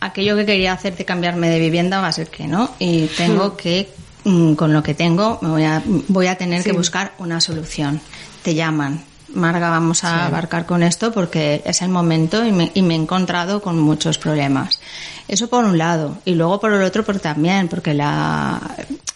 [0.00, 3.56] aquello que quería hacer de cambiarme de vivienda va a ser que no y tengo
[3.56, 3.88] que
[4.24, 8.00] mm, con lo que tengo me voy a voy a tener que buscar una solución.
[8.42, 12.82] Te llaman Marga, vamos a abarcar con esto porque es el momento y me, y
[12.82, 14.80] me he encontrado con muchos problemas.
[15.28, 16.18] Eso por un lado.
[16.24, 18.60] Y luego por el otro, porque también, porque la,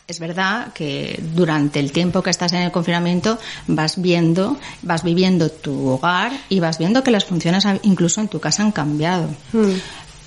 [0.06, 5.50] es verdad que durante el tiempo que estás en el confinamiento vas viendo, vas viviendo
[5.50, 9.28] tu hogar y vas viendo que las funciones incluso en tu casa han cambiado.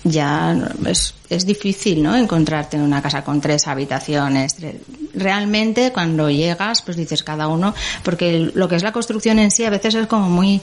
[0.10, 2.16] Ya es, es difícil, ¿no?
[2.16, 4.56] Encontrarte en una casa con tres habitaciones.
[5.14, 9.66] Realmente cuando llegas, pues dices cada uno, porque lo que es la construcción en sí
[9.66, 10.62] a veces es como muy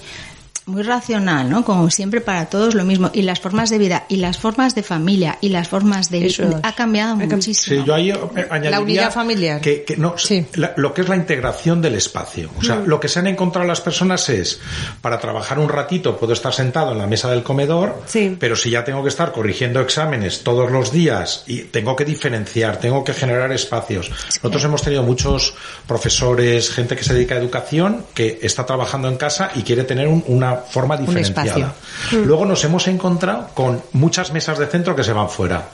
[0.66, 1.64] muy racional, ¿no?
[1.64, 3.10] Como siempre para todos lo mismo.
[3.12, 6.26] Y las formas de vida, y las formas de familia, y las formas de...
[6.26, 6.54] Eso es.
[6.62, 7.76] Ha cambiado muchísimo.
[7.82, 9.60] Sí, yo ahí añadiría La unidad familiar.
[9.60, 10.46] Que, que no, Sí.
[10.54, 12.50] la- lo que es la integración del espacio.
[12.58, 14.60] O sea, lo que se han encontrado las personas es,
[15.02, 18.36] para trabajar un ratito puedo estar sentado en la mesa del comedor, Sí.
[18.40, 22.78] pero si ya tengo que estar corrigiendo exámenes todos los días y tengo que diferenciar,
[22.78, 24.10] tengo que generar espacios.
[24.42, 25.54] Nosotros hemos tenido muchos
[25.86, 30.08] profesores, gente que se dedica a educación, que está trabajando en casa y quiere tener
[30.08, 31.74] un- una forma diferenciada.
[32.12, 35.64] Luego nos hemos encontrado con muchas mesas de centro que se van fuera.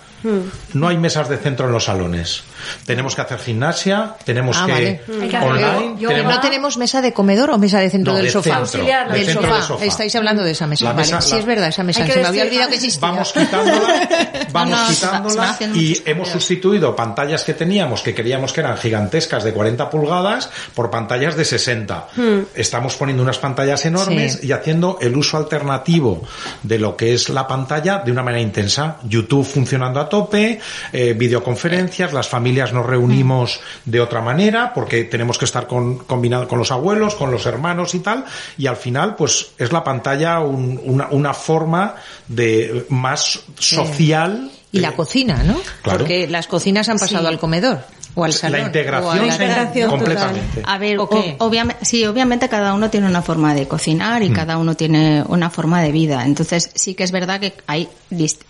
[0.75, 2.43] No hay mesas de centro en los salones.
[2.87, 5.01] Tenemos que hacer gimnasia, tenemos Ah, que vale.
[5.43, 5.97] Online.
[6.07, 8.45] tenemos- ¿No tenemos mesa de comedor o mesa de centro No, del de sofá?
[8.45, 9.55] centro, Auxiliar, de del centro sofá.
[9.57, 9.85] del sofá.
[9.85, 10.85] Estáis hablando de esa mesa.
[10.85, 11.03] La vale.
[11.07, 12.07] mesa- sí, la- es verdad, esa mesa.
[12.07, 13.01] Se me había olvidado que existía.
[13.01, 14.09] Vamos quitándola,
[14.53, 19.45] vamos No, no, quitándola y hemos sustituido pantallas que teníamos que queríamos que eran gigantescas
[19.45, 22.09] de 40 pulgadas por pantallas de 60.
[22.55, 24.49] Estamos poniendo unas pantallas enormes Sí.
[24.49, 26.23] y haciendo el uso alternativo
[26.63, 28.97] de lo que es la pantalla de una manera intensa.
[29.05, 30.61] YouTube funcionando a tope,
[30.93, 36.47] eh, videoconferencias, las familias nos reunimos de otra manera porque tenemos que estar con, combinado
[36.47, 38.27] con los abuelos, con los hermanos y tal.
[38.59, 41.95] Y al final, pues es la pantalla un- una, una forma
[42.29, 44.51] de más social.
[44.73, 45.61] Y la cocina, ¿no?
[45.83, 46.01] Claro.
[46.01, 47.27] Porque las cocinas han pasado Sí.
[47.29, 47.81] al comedor
[48.15, 48.59] o al salón.
[48.59, 50.63] la o a integración, la- se- integración completamente.
[50.65, 54.31] A ver, ¿O o- obviamente, sí, obviamente cada uno tiene una forma de cocinar y
[54.31, 54.33] Mm.
[54.35, 56.25] cada uno tiene una forma de vida.
[56.25, 57.89] Entonces sí que es verdad que hay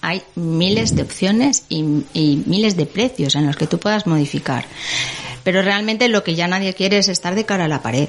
[0.02, 4.64] hay miles de opciones y, y miles de precios en los que tú puedas modificar.
[5.44, 8.08] Pero realmente lo que ya nadie quiere es estar de cara a la pared.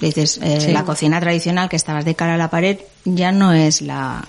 [0.00, 0.72] Dices, eh, Sí.
[0.72, 4.24] la cocina tradicional que estabas de cara a la pared ya no es la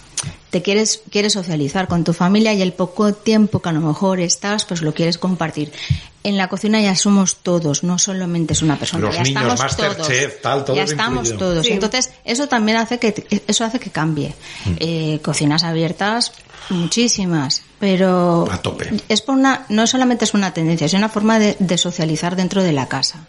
[0.50, 4.20] te quieres quieres socializar con tu familia y el poco tiempo que a lo mejor
[4.20, 5.72] estás pues lo quieres compartir
[6.24, 9.60] en la cocina ya somos todos no solamente es una persona Los ya niños, estamos
[9.60, 11.74] Masterchef, todos tal, todo ya estamos todos Sí.
[11.74, 14.34] entonces eso también hace que eso hace que cambie
[14.66, 14.74] Mm.
[14.80, 16.34] Eh, cocinas abiertas
[16.70, 18.92] muchísimas pero A tope.
[19.10, 22.62] es por una no solamente es una tendencia es una forma de, de socializar dentro
[22.64, 23.26] de la casa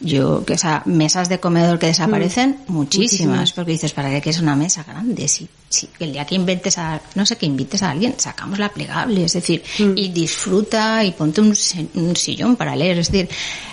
[0.00, 4.54] yo que esa mesas de comedor que desaparecen muchísimas, porque dices para qué quieres una
[4.54, 8.14] mesa grande si, si el día que inventes a no sé que invites a alguien
[8.16, 11.54] sacamos la plegable es decir y disfruta y ponte un,
[11.94, 13.28] un sillón para leer es decir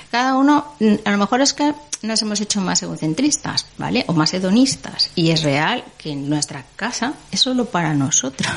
[0.10, 1.74] cada uno mm, a lo mejor es que
[2.06, 6.63] nos hemos hecho más egocentristas vale o más hedonistas y es real que en nuestra
[6.76, 8.48] casa es solo para nosotros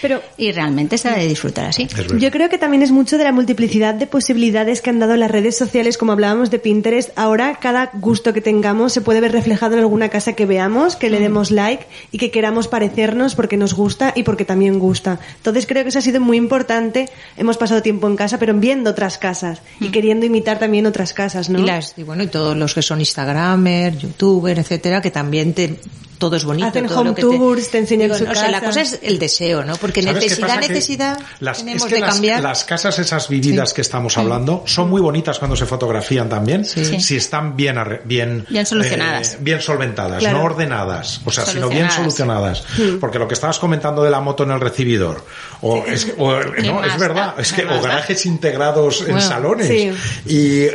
[0.00, 1.88] Pero y realmente se ha de disfrutar así.
[2.18, 5.30] Yo creo que también es mucho de la multiplicidad de posibilidades que han dado las
[5.30, 7.10] redes sociales, como hablábamos de Pinterest.
[7.16, 11.10] Ahora cada gusto que tengamos se puede ver reflejado en alguna casa que veamos, que
[11.10, 15.18] le demos like y que queramos parecernos porque nos gusta y porque también gusta.
[15.36, 17.08] Entonces creo que eso ha sido muy importante.
[17.36, 21.50] Hemos pasado tiempo en casa, pero viendo otras casas y queriendo imitar también otras casas,
[21.50, 21.58] ¿no?
[21.58, 25.78] Y las, y bueno, y todos los que son Instagramer, YouTuber, etcétera, que también te,
[26.18, 26.66] todo es bonito.
[26.66, 29.20] Hacen todo lo home que tours, te enseñan su no sé, la cosa es el
[29.20, 29.76] deseo, ¿no?
[29.76, 32.42] Porque ¿Sabes qué necesidad, necesidad, las, tenemos es que de las, cambiar.
[32.42, 37.00] las casas esas vividas que estamos hablando son muy bonitas cuando se fotografían también, Sí.
[37.00, 39.34] si están bien arre- bien Bien solucionadas.
[39.34, 40.38] eh, bien solventadas, Claro.
[40.38, 42.58] no ordenadas, o sea, sino bien Solucionadas.
[42.64, 42.98] solucionadas.
[43.00, 45.24] Porque lo que estabas comentando de la moto en el recibidor,
[45.60, 47.42] o es, que- o, ¿Qué no, es verdad, da?
[47.42, 47.80] es ¿Qué que o da?
[47.80, 49.92] garajes integrados en salones sí.
[50.26, 50.74] y eh,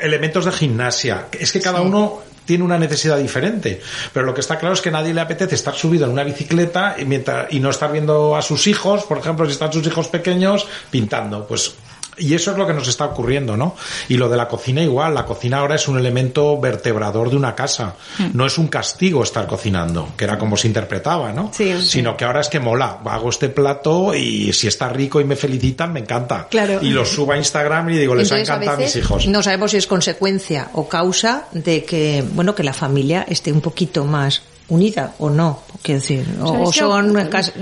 [0.00, 3.80] elementos de gimnasia, es que cada uno tiene una necesidad diferente,
[4.12, 6.24] pero lo que está claro es que a nadie le apetece estar subido en una
[6.24, 9.86] bicicleta y, mientras, y no estar viendo a sus hijos, por ejemplo, si están sus
[9.86, 11.74] hijos pequeños pintando, pues
[12.20, 13.74] y eso es lo que nos está ocurriendo, ¿no?
[14.08, 17.54] Y lo de la cocina igual, la cocina ahora es un elemento vertebrador de una
[17.54, 17.94] casa,
[18.34, 21.50] no es un castigo estar cocinando, que era como se interpretaba, ¿no?
[21.52, 21.80] Sí.
[21.80, 25.36] Sino que ahora es que mola, hago este plato y si está rico y me
[25.36, 26.46] felicitan, me encanta.
[26.48, 26.78] Claro.
[26.82, 29.02] Y lo subo a Instagram y digo, les Entonces, ha a encantado a mis veces
[29.02, 29.26] hijos.
[29.26, 33.60] No sabemos si es consecuencia o causa de que, bueno, que la familia esté un
[33.60, 37.12] poquito más unida o no, quiero decir, o, son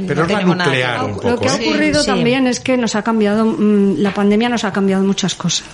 [0.07, 2.07] Pero no tenemos nada un Lo poco, que ha ocurrido Sí.
[2.07, 5.67] también es que nos ha cambiado, mm, la pandemia nos ha cambiado muchas cosas.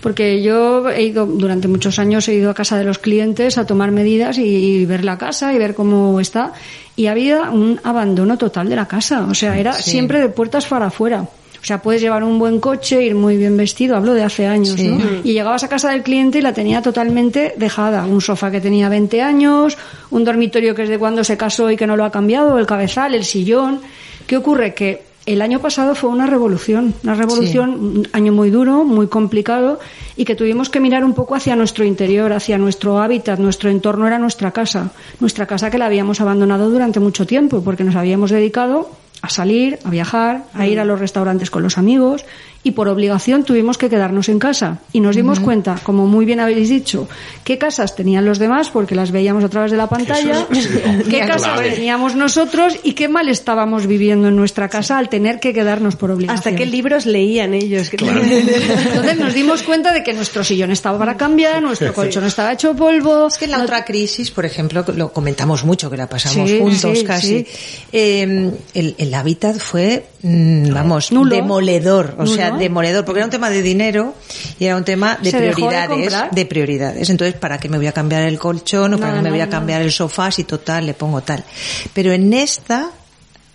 [0.00, 3.66] Porque yo he ido, durante muchos años he ido a casa de los clientes a
[3.66, 6.52] tomar medidas y, y ver la casa y ver cómo está.
[6.96, 9.26] Y había un abandono total de la casa.
[9.28, 9.90] O sea, era Sí.
[9.92, 11.26] siempre de puertas para afuera.
[11.60, 14.74] O sea, puedes llevar un buen coche, ir muy bien vestido, hablo de hace años,
[14.76, 14.88] Sí.
[14.88, 15.04] ¿no?
[15.24, 18.06] Y llegabas a casa del cliente y la tenía totalmente dejada.
[18.06, 19.76] Un sofá que tenía 20 años,
[20.10, 22.66] un dormitorio que es de cuando se casó y que no lo ha cambiado, el
[22.66, 23.80] cabezal, el sillón.
[24.26, 24.74] ¿Qué ocurre?
[24.74, 29.78] Que el año pasado fue una revolución, una revolución, un año muy duro, muy complicado
[30.16, 34.06] y que tuvimos que mirar un poco hacia nuestro interior, hacia nuestro hábitat, nuestro entorno
[34.06, 34.90] era nuestra casa,
[35.20, 38.88] nuestra casa que la habíamos abandonado durante mucho tiempo porque nos habíamos dedicado
[39.22, 42.24] a salir, a viajar, a ir a los restaurantes con los amigos
[42.64, 46.40] y por obligación tuvimos que quedarnos en casa y nos dimos cuenta, como muy bien
[46.40, 47.08] habéis dicho,
[47.44, 50.66] qué casas tenían los demás porque las veíamos a través de la pantalla, es-
[51.08, 51.26] qué clave.
[51.26, 55.96] casas teníamos nosotros y qué mal estábamos viviendo en nuestra casa al tener que quedarnos
[55.96, 56.36] por obligación.
[56.38, 57.90] Hasta qué libros leían ellos.
[57.92, 62.74] Entonces nos dimos cuenta de que nuestro sillón estaba para cambiar, nuestro colchón estaba hecho
[62.74, 63.28] polvo.
[63.28, 66.50] Es que en la no- otra crisis, por ejemplo, lo comentamos mucho, que la pasamos
[66.50, 67.46] Sí, juntos sí, casi, sí.
[67.92, 71.34] eh, el, el hábitat fue, mm, vamos, Nulo.
[71.34, 74.14] demoledor, o sea, demoledor, porque era un tema de dinero
[74.58, 77.10] y era un tema de prioridades, de prioridades.
[77.10, 79.48] Entonces, ¿para qué me voy a cambiar el colchón o para qué me voy a
[79.48, 81.44] cambiar el sofá si total le pongo tal?
[81.92, 82.90] Pero en esta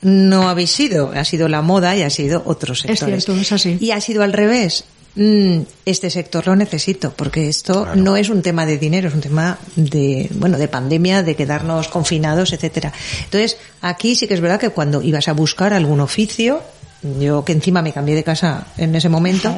[0.01, 3.19] no habéis sido, ha sido la moda y ha sido otros sectores.
[3.19, 3.77] Es cierto, es así.
[3.79, 4.85] Y ha sido al revés.
[5.15, 8.01] Mm, este sector lo necesito porque esto Claro.
[8.01, 11.87] no es un tema de dinero, es un tema de, bueno, de pandemia, de quedarnos
[11.87, 12.91] confinados, etcétera.
[13.25, 16.61] Entonces, aquí sí que es verdad que cuando ibas a buscar algún oficio,
[17.19, 19.53] yo que encima me cambié de casa en ese momento,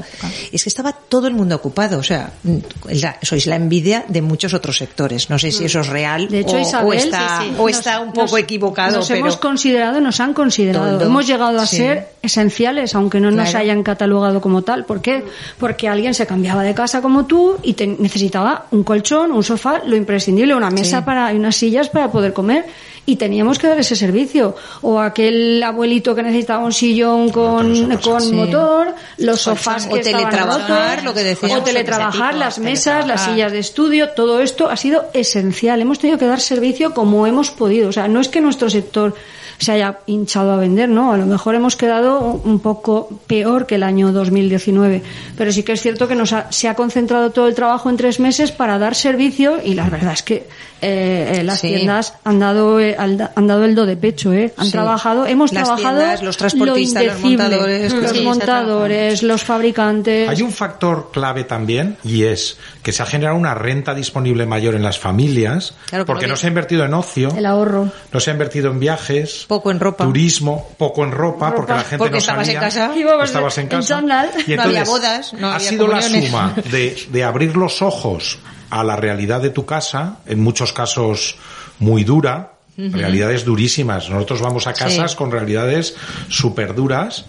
[0.51, 2.57] es que estaba todo el mundo ocupado, o sea, mm,
[3.01, 5.29] la- sois la envidia de muchos otros sectores.
[5.29, 7.55] No sé si eso es real De hecho, o, Isabel, o está, sí, sí.
[7.57, 10.97] o nos- está un poco nos- equivocado, Nos pero hemos considerado, nos han considerado.
[10.97, 11.05] Todo.
[11.07, 11.77] Hemos llegado a Sí.
[11.77, 14.85] ser esenciales, aunque no nos hayan catalogado como tal.
[14.85, 15.23] ¿Por qué?
[15.59, 19.81] Porque alguien se cambiaba de casa como tú y te- necesitaba un colchón, un sofá,
[19.85, 22.65] lo imprescindible, una mesa para y unas sillas para poder comer.
[23.07, 24.55] Y teníamos que dar ese servicio.
[24.81, 28.33] O aquel abuelito que necesitaba un sillón con, con Sí.
[28.33, 33.05] motor, los sofás O que estaban teletrabajar, rotos, lo que decíamos, o teletrabajar, las mesas,
[33.05, 35.81] las sillas de estudio, todo esto ha sido esencial.
[35.81, 37.89] Hemos tenido que dar servicio como hemos podido.
[37.89, 39.13] O sea, no es que nuestro sector
[39.57, 41.11] se haya hinchado a vender, ¿no?
[41.13, 45.01] A lo mejor hemos quedado un poco peor que el año 2019.
[45.37, 47.97] Pero sí que es cierto que nos ha- se ha concentrado todo el trabajo en
[47.97, 50.47] tres meses para dar servicio y la verdad es que
[50.81, 51.69] eh, eh, las Sí.
[51.69, 54.53] tiendas han dado, eh, al- han dado el do de pecho, ¿eh?
[54.57, 54.71] Han Sí.
[54.73, 57.43] trabajado, hemos Las trabajado tiendas, los transportistas, lo los indecible.
[57.47, 60.29] montadores, los sí, montadores, los fabricantes.
[60.29, 64.75] Hay un factor clave también y es que se ha generado una renta disponible mayor
[64.75, 67.89] en las familias Claro porque no no se ha invertido en ocio, El ahorro.
[68.11, 70.03] no se ha invertido en viajes, poco en ropa.
[70.05, 73.23] turismo, poco en ropa, porque la gente porque no estabas sabía, en casa.
[73.23, 73.99] Estabas en en casa.
[74.01, 77.81] Y No había entonces, bodas, no ha había sido la suma de, de abrir los
[77.81, 81.37] ojos a la realidad de tu casa, en muchos casos
[81.79, 84.09] muy dura, realidades durísimas.
[84.09, 85.17] Nosotros vamos a casas Sí.
[85.17, 85.95] con realidades
[86.29, 87.25] súper duras.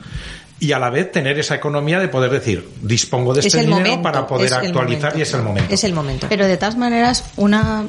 [0.58, 3.76] Y a la vez tener esa economía de poder decir, dispongo de Es este dinero
[3.78, 5.18] momento, para poder es actualizar momento.
[5.18, 5.74] y es el momento.
[5.74, 6.26] Es el momento.
[6.30, 7.84] Pero de todas maneras, una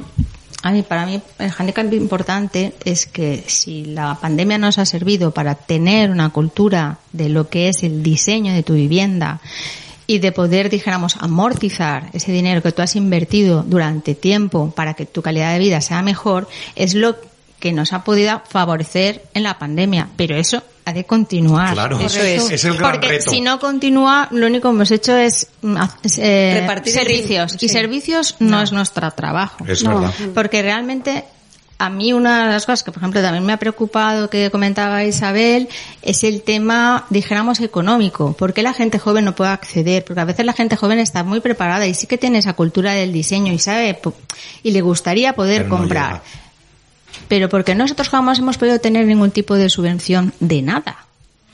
[0.62, 5.30] a mí, para mí, el handicap importante es que si la pandemia nos ha servido
[5.30, 9.40] para tener una cultura de lo que es el diseño de tu vivienda
[10.08, 15.06] y de poder, dijéramos, amortizar ese dinero que tú has invertido durante tiempo para que
[15.06, 17.16] tu calidad de vida sea mejor, es lo
[17.60, 20.08] que nos ha podido favorecer en la pandemia.
[20.16, 21.74] Pero eso ha de continuar.
[21.74, 22.50] Claro, Eso es.
[22.50, 23.30] es el gran Porque reto.
[23.30, 25.76] si no continúa, lo único que hemos hecho es, mm,
[26.18, 27.56] eh, Repartir el servicios.
[27.62, 29.64] Y servicios no, es nuestro trabajo.
[29.66, 30.00] Es No.
[30.00, 30.14] verdad.
[30.34, 31.24] Porque realmente
[31.80, 35.04] a mí una de las cosas que, por ejemplo, también me ha preocupado que comentaba
[35.04, 35.68] Isabel
[36.02, 38.32] es el tema, dijéramos, económico.
[38.32, 40.04] ¿Por qué la gente joven no puede acceder?
[40.04, 42.94] Porque a veces la gente joven está muy preparada y sí que tiene esa cultura
[42.94, 43.96] del diseño y sabe
[44.64, 46.12] y le gustaría poder Pero no comprar.
[46.14, 46.22] llega.
[47.28, 51.08] Pero porque nosotros jamás hemos podido tener ningún tipo de subvención de nada.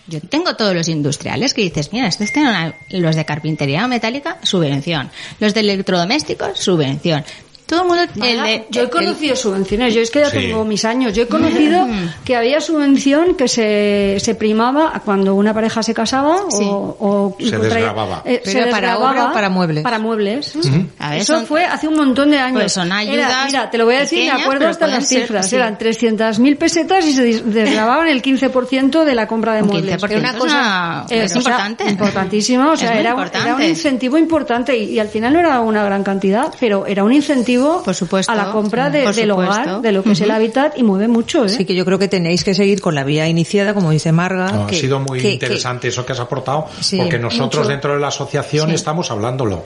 [0.07, 5.11] Yo tengo todos los industriales que dices, mira, estos tienen los de carpintería metálica, subvención.
[5.41, 7.25] Los de electrodomésticos, subvención.
[7.67, 10.37] Todo el mundo, el yo he el- conocido subvenciones, yo es que ya Sí.
[10.39, 11.87] tengo mis años, yo he conocido
[12.25, 16.63] que había subvención que se, se primaba a cuando una pareja se casaba Sí.
[16.63, 18.23] o, o Se desgravaba.
[18.27, 19.83] eh, ¿Pero se era para desgravaba obra o para muebles?
[19.83, 20.53] Para muebles.
[20.99, 22.61] A ver, Eso son- fue hace un montón de años.
[22.61, 25.23] Pues son Era- ayudas mira, te lo voy a decir, me acuerdo hasta las ser,
[25.23, 25.49] cifras.
[25.49, 25.57] sí.
[25.57, 29.95] Eran 300.000 pesetas y se des- desgravaban el 15% de la compra de Un muebles.
[30.03, 31.85] 15% Era una es cosa una- eh, es o sea, importante.
[31.89, 35.61] importantísima, o sea, era, un- era un incentivo importante y, y al final no era
[35.61, 37.54] una gran cantidad, pero era un incentivo
[37.85, 40.83] Por supuesto, a la compra de- del hogar, de lo que es el hábitat y
[40.83, 41.49] mueve mucho, ¿eh?
[41.49, 44.51] Sí que yo creo que tenéis que seguir con la vía iniciada, como dice Marga.
[44.51, 47.69] No, que- ha sido muy que- interesante eso que has aportado, Sí, porque nosotros mucho.
[47.69, 49.65] dentro de la asociación estamos hablándolo.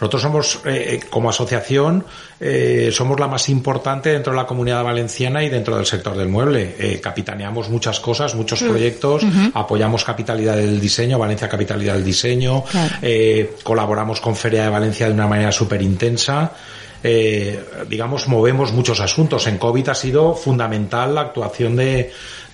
[0.00, 2.04] Nosotros somos, eh, como asociación,
[2.40, 6.28] eh, somos la más importante dentro de la comunidad valenciana y dentro del sector del
[6.28, 6.74] mueble.
[6.78, 9.22] Eh, capitaneamos muchas cosas, muchos proyectos,
[9.54, 12.94] apoyamos Capitalidad del Diseño, Valencia Capitalidad del Diseño, Claro.
[13.02, 16.52] eh, colaboramos con Feria de Valencia de una manera súper intensa.
[17.02, 19.46] Eh, digamos, movemos muchos asuntos.
[19.46, 22.12] En COVID ha sido fundamental la actuación de,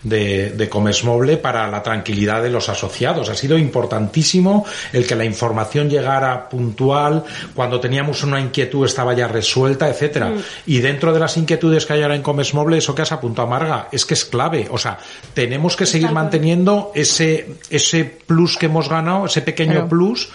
[0.09, 3.29] de, de Comesmoble para la tranquilidad de los asociados.
[3.29, 9.27] Ha sido importantísimo el que la información llegara puntual, cuando teníamos una inquietud estaba ya
[9.27, 10.33] resuelta, etcétera.
[10.67, 13.89] Y dentro de las inquietudes que hay ahora en Comesmoble, eso que has apuntado, Marga,
[13.91, 14.69] es que es clave.
[14.71, 14.99] O sea,
[15.35, 20.29] tenemos que seguir manteniendo ese, ese plus que hemos ganado, ese pequeño plus,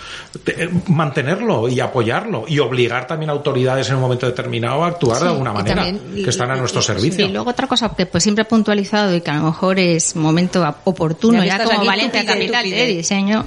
[0.43, 4.87] te- eh, mantenerlo y apoyarlo y obligar también a autoridades en un momento determinado a
[4.87, 7.25] actuar de alguna manera, también- que están a nuestro y- servicio.
[7.25, 10.15] Y luego otra cosa que pues siempre he puntualizado y que a lo mejor es
[10.15, 13.45] momento oportuno Ya ya, como Valencia Capital de Diseño,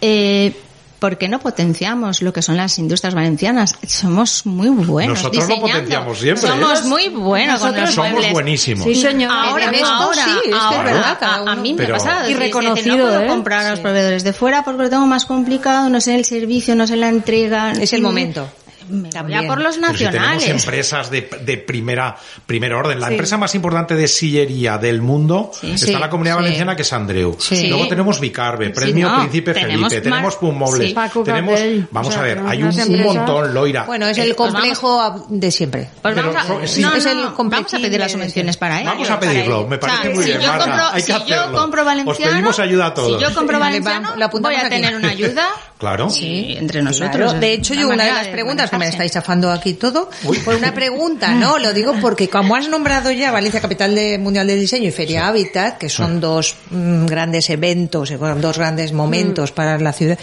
[0.00, 0.52] eh,
[0.98, 3.74] ¿por qué no potenciamos lo que son las industrias valencianas?
[3.86, 6.84] Somos muy buenos Nosotros lo potenciamos siempre, Somos ¿eh?
[6.84, 8.32] muy buenos con Nosotros los Somos muebles.
[8.32, 8.84] buenísimos.
[8.84, 9.32] Sí, señor.
[9.32, 11.96] Ahora, En esto ahora, sí, es que es ahora, verdad, cada a, mí me Pero-
[11.96, 12.24] ha pasado.
[12.26, 13.26] Y Dice, reconocido, no puedo ¿eh?
[13.26, 13.82] comprar a los Sí.
[13.82, 17.08] proveedores de fuera porque lo tengo más complicado, no sé el servicio, no sé la
[17.08, 17.72] entrega.
[17.72, 18.48] Es el momento.
[18.92, 20.48] Me voy a por los Pero si tenemos nacionales.
[20.48, 23.00] empresas de, de primera, primer orden.
[23.00, 26.42] La empresa más importante de sillería del mundo está Sí, en la Comunidad sí.
[26.42, 27.36] Valenciana, que es Andreu.
[27.38, 27.68] Sí.
[27.68, 31.22] Luego tenemos Vicarbe, Sí, Premio no, Príncipe tenemos Felipe, mar- tenemos Pumobles, sí.
[31.24, 33.84] Tenemos, vamos O sea, a ver, hay un, un montón, Loira.
[33.84, 35.88] Bueno, es Eh, el complejo de siempre.
[36.02, 36.80] Pues Pero vamos, a, so- sí.
[36.82, 38.90] no, Es el no, vamos a pedir las subvenciones para ello.
[38.90, 42.02] Vamos a pedirlo, me parece muy bien, yo Marta, compro, hay que hacerlo.
[42.06, 43.20] Os pedimos ayuda a todos.
[43.20, 45.48] Si yo compro Vale, valenciano, vamos, voy a tener una ayuda.
[45.82, 46.08] Claro.
[46.10, 47.10] Sí, entre nosotros.
[47.32, 50.08] Claro, de hecho, yo una de las preguntas que me estáis chafando aquí todo,
[50.44, 51.58] por una pregunta, ¿no?
[51.58, 55.26] Lo digo porque como has nombrado ya Valencia Capital de- Mundial del Diseño y Feria
[55.26, 60.16] Habitat, que son dos mm, grandes eventos, eh, bueno, dos grandes momentos para la ciudad,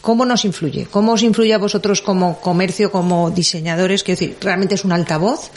[0.00, 0.86] ¿cómo nos influye?
[0.90, 4.02] ¿Cómo os influye a vosotros como comercio, como diseñadores?
[4.02, 5.50] Quiero decir, ¿realmente es un altavoz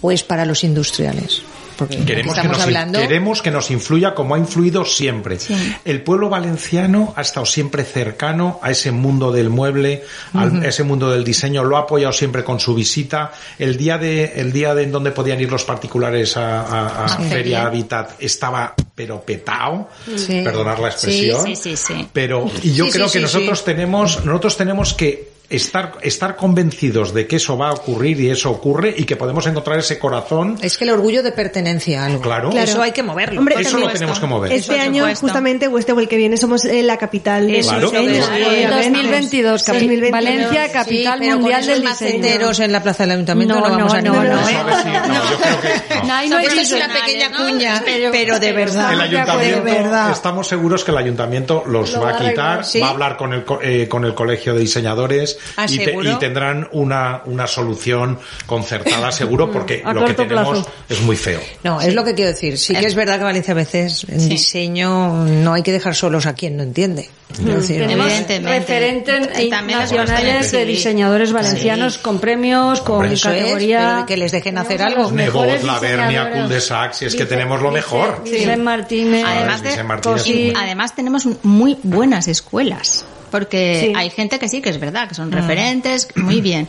[0.00, 1.42] o es para los industriales?
[1.86, 2.98] Porque Queremos que, nos, hablando...
[3.00, 5.38] queremos que nos influya como ha influido siempre.
[5.84, 10.04] El pueblo valenciano ha estado siempre cercano a ese mundo del mueble,
[10.34, 13.32] a ese mundo del diseño, lo ha apoyado siempre con su visita.
[13.58, 17.04] El día de, el día de en donde podían ir los particulares a, a- a
[17.06, 17.64] A Feria.
[17.66, 20.42] Habitat estaba pero petao, Sí.
[20.42, 21.44] perdonar la expresión.
[21.46, 22.08] Sí, sí, sí, sí.
[22.12, 27.36] Pero y yo creo que nosotros tenemos nosotros tenemos que estar estar convencidos de que
[27.36, 30.84] eso va a ocurrir y eso ocurre y que podemos encontrar ese corazón Es que
[30.84, 32.20] el orgullo de pertenencia a algo.
[32.20, 32.50] Claro.
[32.52, 33.38] Eso hay que moverlo.
[33.40, 34.52] Hombre, Eso lo tenemos que mover.
[34.52, 37.56] Este Por año, justamente, o este o el que viene, somos eh, la capital del
[37.56, 38.10] Eso Claro, diseño.
[38.10, 38.76] es Eh, obviamente.
[38.76, 40.10] 2022, capi- 2022.
[40.12, 41.90] Valencia, capital pero mundial del diseño.
[42.18, 44.40] maceteros en la plaza del ayuntamiento no, No, vamos no, a no, no.
[44.40, 46.28] Eso si- no, yo creo que no.
[46.28, 47.38] No, Esto es una pequeña ¿no?
[47.46, 48.92] cuña, Pero- de verdad.
[48.92, 50.10] El ayuntamiento, De verdad.
[50.12, 52.64] estamos seguros que el ayuntamiento los Lo va a quitar.
[52.64, 52.80] ¿Sí?
[52.80, 55.38] va a hablar con el, co- eh, con el colegio de diseñadores
[55.68, 60.72] y, te- y tendrán una, una solución concertada seguro porque lo que tenemos plazo.
[60.88, 61.40] es muy feo.
[61.64, 62.58] No, es lo que quiero decir.
[62.58, 64.28] Sí que es verdad que Valencia a veces en Sí.
[64.28, 67.08] diseño no hay que dejar solos a quien no entiende.
[67.36, 68.06] Quiero decir, Tenemos
[68.42, 70.64] referentes Y también los nacionales de sí.
[70.66, 74.04] diseñadores valencianos con premios, con Hombre, eso es, categoría.
[74.06, 75.10] que les dejen hacer algo.
[75.10, 75.14] Nebot,
[75.44, 76.42] mejores La Vernia, diseñadores.
[76.44, 78.22] Cul-de-sac, si es que tenemos lo mejor.
[78.58, 79.24] Martínez.
[79.26, 80.26] Además, de, Martínez.
[80.26, 83.92] y además tenemos muy buenas escuelas, porque Sí.
[83.96, 86.68] hay gente que sí, que es verdad, que son referentes, muy bien.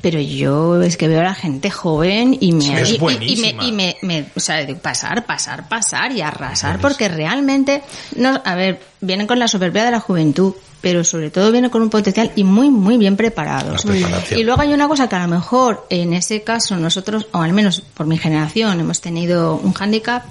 [0.00, 2.94] Pero yo es que veo a la gente joven y me, Sí, es y- y-
[2.96, 3.62] y, buenísima.
[3.62, 7.82] me, y me, me- o sea, pasar, pasar, pasar y arrasar, porque realmente,
[8.16, 11.82] no, a ver, vienen con la soberbia de la juventud, pero sobre todo vienen con
[11.82, 13.84] un potencial y muy, muy bien preparados.
[14.36, 17.52] Y luego hay una cosa que a lo mejor en ese caso nosotros, o al
[17.52, 20.22] menos por mi generación, hemos tenido un hándicap,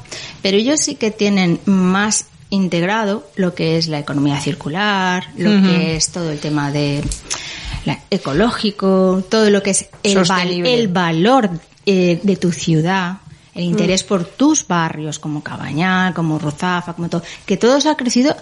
[0.42, 5.98] pero ellos sí que tienen más integrado lo que es la economía circular, lo que
[5.98, 7.04] es todo el tema de
[7.88, 11.50] la- ecológico, todo lo que es el, val- el valor
[11.86, 13.18] eh, de tu ciudad,
[13.56, 17.98] el interés por tus barrios como Cabañal, como Rozafa, como todo, que todo eso ha
[17.98, 18.36] crecido,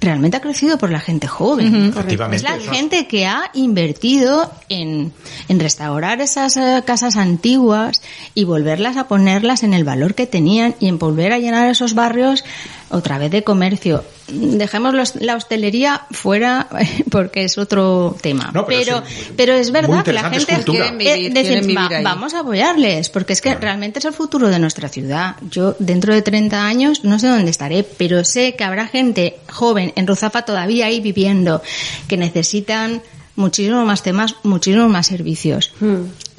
[0.00, 1.92] realmente ha crecido por la gente joven.
[2.32, 5.12] Es la Eso- gente que ha invertido en,
[5.48, 8.00] en restaurar esas eh, casas antiguas
[8.34, 11.94] y volverlas a ponerlas en el valor que tenían y en volver a llenar esos
[11.94, 12.44] barrios
[12.90, 14.04] otra vez de comercio.
[14.28, 16.68] Dejemos los- la hostelería fuera
[17.10, 18.50] porque es otro tema.
[18.54, 21.66] No, pero pero, es pero es muy verdad que la gente vivir, eh, decir, quieren
[21.66, 22.04] vivir "Va- ahí".
[22.04, 25.36] vamos a apoyarles porque es que realmente es el futuro de nuestra ciudad.
[25.50, 29.92] Yo dentro de 30 años no sé dónde estaré, pero sé que habrá gente joven
[29.96, 31.62] en Ruzafa todavía ahí viviendo
[32.08, 33.02] que necesitan
[33.36, 35.72] muchísimos más temas, muchísimos más servicios.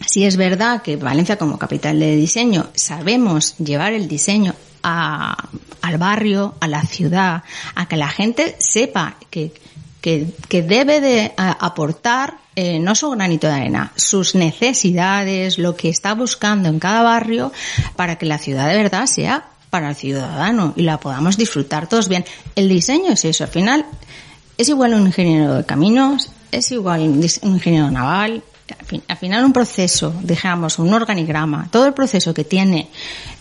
[0.07, 5.49] Si es verdad que Valencia como capital de diseño sabemos llevar el diseño a-
[5.81, 7.43] al barrio, a la ciudad,
[7.75, 9.51] a que la gente sepa que,
[10.01, 15.89] que, que debe de aportar eh, no su granito de arena, sus necesidades, lo que
[15.89, 17.51] está buscando en cada barrio
[17.95, 22.09] para que la ciudad de verdad sea para el ciudadano y la podamos disfrutar todos
[22.09, 22.25] bien.
[22.55, 23.85] El diseño es eso, al final
[24.57, 27.23] es igual un ingeniero de caminos, es igual un
[27.53, 28.43] ingeniero naval,
[29.19, 32.89] final un proceso, digamos, un organigrama, todo el proceso que tiene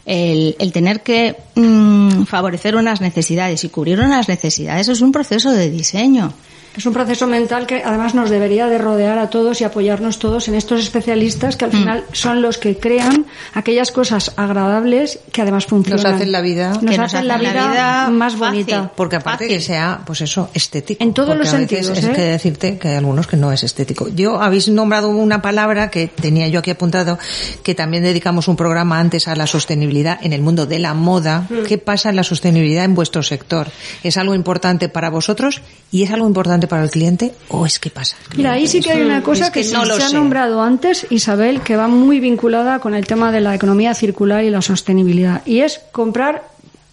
[0.05, 5.51] el, el tener que mm, favorecer unas necesidades y cubrir unas necesidades es un proceso
[5.53, 6.33] de diseño.
[6.77, 10.47] Es un proceso mental que además nos debería de rodear a todos y apoyarnos todos
[10.49, 15.67] en estos especialistas que al final son los que crean aquellas cosas agradables que además
[15.67, 16.03] funcionan.
[16.03, 18.65] Nos hacen la vida- Nos que nos hacen la hacen la vida, vida más fácil.
[18.65, 18.93] bonita.
[18.95, 19.57] Porque aparte Fácil.
[19.57, 21.03] que sea, pues eso, estético.
[21.03, 22.13] En todos los sentidos, Es ¿eh?
[22.15, 24.09] que decirte que hay algunos que no es estético.
[24.09, 27.19] Yo habéis nombrado una palabra que tenía yo aquí apuntado,
[27.65, 31.47] que también dedicamos un programa antes a la sostenibilidad en el mundo de la moda.
[31.51, 31.65] Mm.
[31.67, 33.69] ¿Qué pasa en la sostenibilidad en vuestro sector?
[34.05, 37.91] ¿Es algo importante para vosotros y es algo importante para el cliente o es que
[37.91, 38.17] pasa?
[38.37, 41.61] Mira, ahí sí que hay una cosa Es que no se ha nombrado antes, Isabel,
[41.61, 45.43] que va muy vinculada con el tema de la economía circular y la sostenibilidad.
[45.47, 46.45] Y es comprar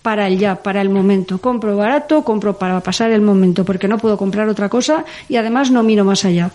[0.01, 1.39] para el ya, para el momento.
[1.39, 5.70] Compro barato, compro para pasar el momento, porque no puedo comprar otra cosa y además
[5.70, 6.49] no miro más allá.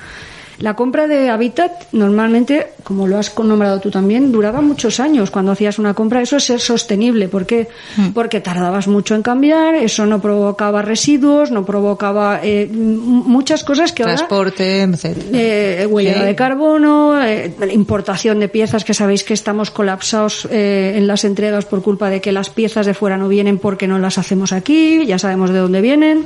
[0.63, 5.51] La compra de hábitat normalmente, como lo has nombrado tú también, duraba muchos años cuando
[5.51, 6.23] hacías una compra.
[6.23, 7.27] Eso es ser sostenible.
[7.27, 7.67] ¿Por qué?
[7.97, 8.11] Hmm.
[8.13, 14.05] Porque tardabas mucho en cambiar, eso no provocaba residuos, no provocaba eh, muchas cosas que
[14.05, 15.17] ahora Transporte, etc.
[15.33, 16.27] eh, huella Sí.
[16.27, 21.65] de carbono, eh, importación de piezas que sabéis que estamos colapsados eh, en las entregas
[21.65, 25.05] por culpa de que las piezas de fuera no vienen porque no las hacemos aquí,
[25.07, 26.25] ya sabemos de dónde vienen.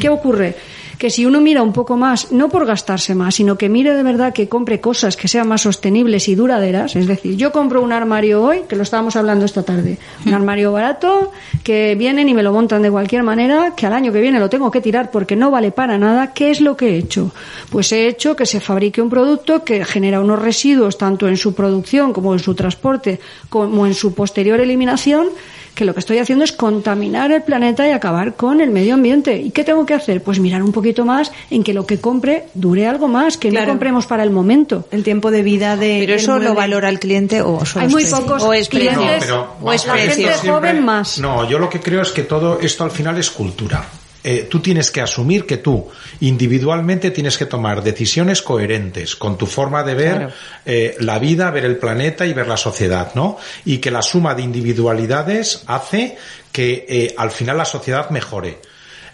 [0.00, 0.54] ¿Qué ocurre?
[0.98, 4.02] Que si uno mira un poco más, no por gastarse más, sino que mire de
[4.02, 7.92] verdad que compre cosas que sean más sostenibles y duraderas, es decir, yo compro un
[7.92, 11.32] armario hoy, que lo estábamos hablando esta tarde, un armario barato,
[11.62, 14.48] que vienen y me lo montan de cualquier manera, que al año que viene lo
[14.48, 17.32] tengo que tirar porque no vale para nada, ¿qué es lo que he hecho?
[17.70, 21.54] Pues he hecho que se fabrique un producto que genera unos residuos tanto en su
[21.54, 25.28] producción como en su transporte, como en su posterior eliminación,
[25.74, 29.36] que lo que estoy haciendo es contaminar el planeta y acabar con el medio ambiente.
[29.38, 30.22] ¿Y qué tengo que hacer?
[30.22, 33.66] Pues mirar un poquito más en que lo que compre dure algo más, que Claro.
[33.66, 34.86] no compremos para el momento.
[34.90, 35.98] El tiempo de vida de.
[36.00, 38.90] Pero eso lo valora el cliente o solo Hay muy pocos o es precio.
[38.92, 39.28] clientes.
[39.28, 41.18] No, pero o es gente joven más.
[41.18, 43.84] No, yo lo que creo es que todo esto al final es cultura.
[44.24, 45.86] Eh, tú tienes que asumir que tú
[46.20, 50.32] individualmente tienes que tomar decisiones coherentes con tu forma de ver Claro.
[50.64, 53.36] eh, la vida, ver el planeta y ver la sociedad, ¿no?
[53.66, 56.16] Y que la suma de individualidades hace
[56.52, 58.58] que eh, al final la sociedad mejore.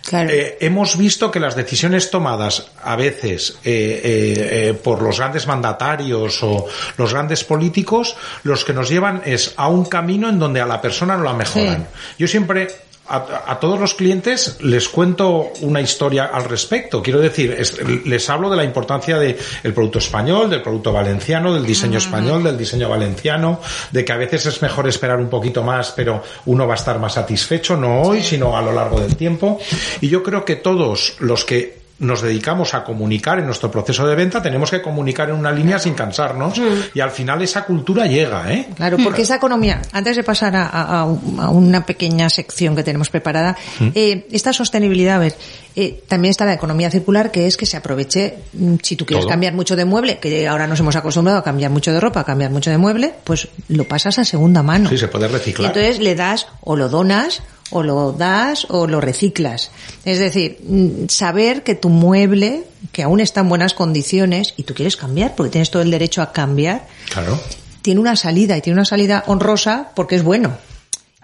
[0.03, 0.31] Claro.
[0.31, 5.47] Eh, hemos visto que las decisiones tomadas a veces eh, eh, eh, por los grandes
[5.47, 10.61] mandatarios o los grandes políticos, los que nos llevan es a un camino en donde
[10.61, 11.87] a la persona no la mejoran.
[12.19, 12.69] Yo siempre
[13.11, 17.03] a, a todos los clientes les cuento una historia al respecto.
[17.03, 19.37] Quiero decir, es- les hablo de la importancia del
[19.75, 24.47] producto español, del producto valenciano, del diseño español, del diseño valenciano, de que a veces
[24.47, 28.23] es mejor esperar un poquito más, pero uno va a estar más satisfecho, no hoy,
[28.23, 29.59] sino a lo largo del tiempo.
[30.01, 34.15] Y yo creo que todos los que nos dedicamos a comunicar en nuestro proceso de
[34.17, 36.55] venta, tenemos que comunicar en una línea sin cansarnos
[36.95, 38.69] y al final esa cultura llega, ¿eh?
[38.75, 42.75] Claro, porque esa economía, antes de pasar a, a- a un- a una pequeña sección
[42.75, 43.57] que tenemos preparada,
[43.95, 45.35] eh, esta sostenibilidad, a ver,
[45.77, 49.25] eh, también está la economía circular, que es que se aproveche, mm, si tú quieres
[49.25, 49.31] Todo.
[49.31, 52.25] cambiar mucho de mueble, que ahora nos hemos acostumbrado a cambiar mucho de ropa, a
[52.25, 54.89] cambiar mucho de mueble, pues lo pasas a segunda mano.
[54.89, 55.71] Sí, se puede Y reciclar.
[55.77, 59.71] entonces le das o lo donas o lo das o lo reciclas.
[60.05, 64.75] Es decir, mm, saber que tu mueble, que aún está en buenas condiciones y tú
[64.75, 67.39] quieres cambiar, porque tienes todo el derecho a cambiar, Claro.
[67.83, 70.57] tiene una salida y tiene una salida honrosa porque es bueno.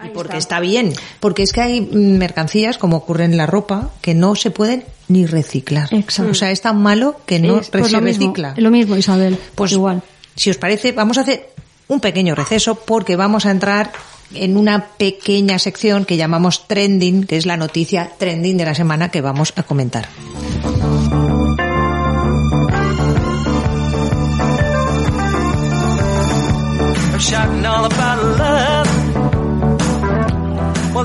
[0.04, 0.56] Y porque está.
[0.56, 0.60] está.
[0.60, 0.92] bien.
[1.20, 4.84] Porque es que hay mm, mercancías, como ocurre en la ropa, que no se pueden
[5.08, 5.88] ni reciclar.
[5.94, 6.32] Exacto.
[6.32, 8.54] O sea, es tan malo que no Es, pues se lo mismo, recicla.
[8.58, 9.38] lo mismo, Isabel.
[9.54, 10.02] Pues igual.
[10.34, 11.48] Si os parece, vamos a hacer
[11.88, 13.90] un pequeño receso porque vamos a entrar
[14.34, 19.10] en una pequeña sección que llamamos trending, que es la noticia trending de la semana
[19.10, 20.08] que vamos a comentar.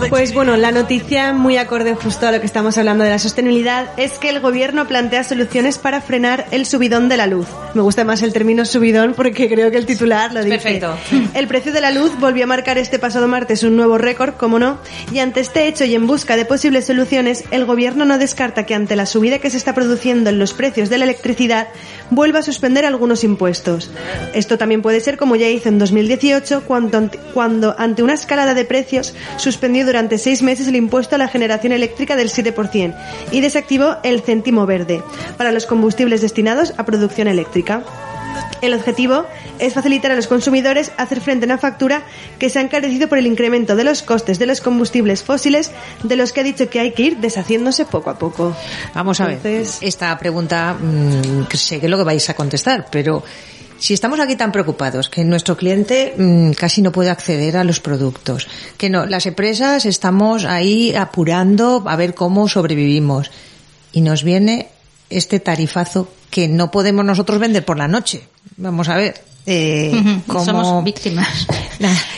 [0.09, 3.87] Pues bueno, la noticia muy acorde justo a lo que estamos hablando de la sostenibilidad
[3.97, 7.47] es que el gobierno plantea soluciones para frenar el subidón de la luz.
[7.73, 10.57] Me gusta más el término subidón porque creo que el titular lo dice.
[10.57, 10.97] Perfecto.
[11.33, 14.59] El precio de la luz volvió a marcar este pasado martes un nuevo récord, como
[14.59, 14.77] no,
[15.13, 18.75] y ante este hecho y en busca de posibles soluciones, el gobierno no descarta que
[18.75, 21.69] ante la subida que se está produciendo en los precios de la electricidad,
[22.09, 23.89] vuelva a suspender algunos impuestos.
[24.33, 28.53] Esto también puede ser como ya hizo en 2018, cuando, ante- cuando ante una escalada
[28.53, 32.95] de precios suspendió durante seis meses el impuesto a la generación eléctrica del 7%
[33.31, 35.01] y desactivó el céntimo verde
[35.37, 37.60] para los combustibles destinados a producción eléctrica.
[38.61, 39.25] El objetivo
[39.59, 42.03] es facilitar a los consumidores hacer frente a una factura
[42.39, 45.71] que se ha encarecido por el incremento de los costes de los combustibles fósiles,
[46.03, 48.55] de los que ha dicho que hay que ir deshaciéndose poco a poco.
[48.93, 53.23] Vamos a ver, esta pregunta mm, sé que es lo que vais a contestar, pero
[53.79, 57.79] si estamos aquí tan preocupados que nuestro cliente mm, casi no puede acceder a los
[57.79, 58.47] productos,
[58.77, 63.31] que no, las empresas estamos ahí apurando a ver cómo sobrevivimos
[63.91, 64.69] y nos viene
[65.11, 68.23] este tarifazo que no podemos nosotros vender por la noche.
[68.57, 69.21] Vamos a ver.
[69.45, 71.47] Eh, cómo- Somos víctimas.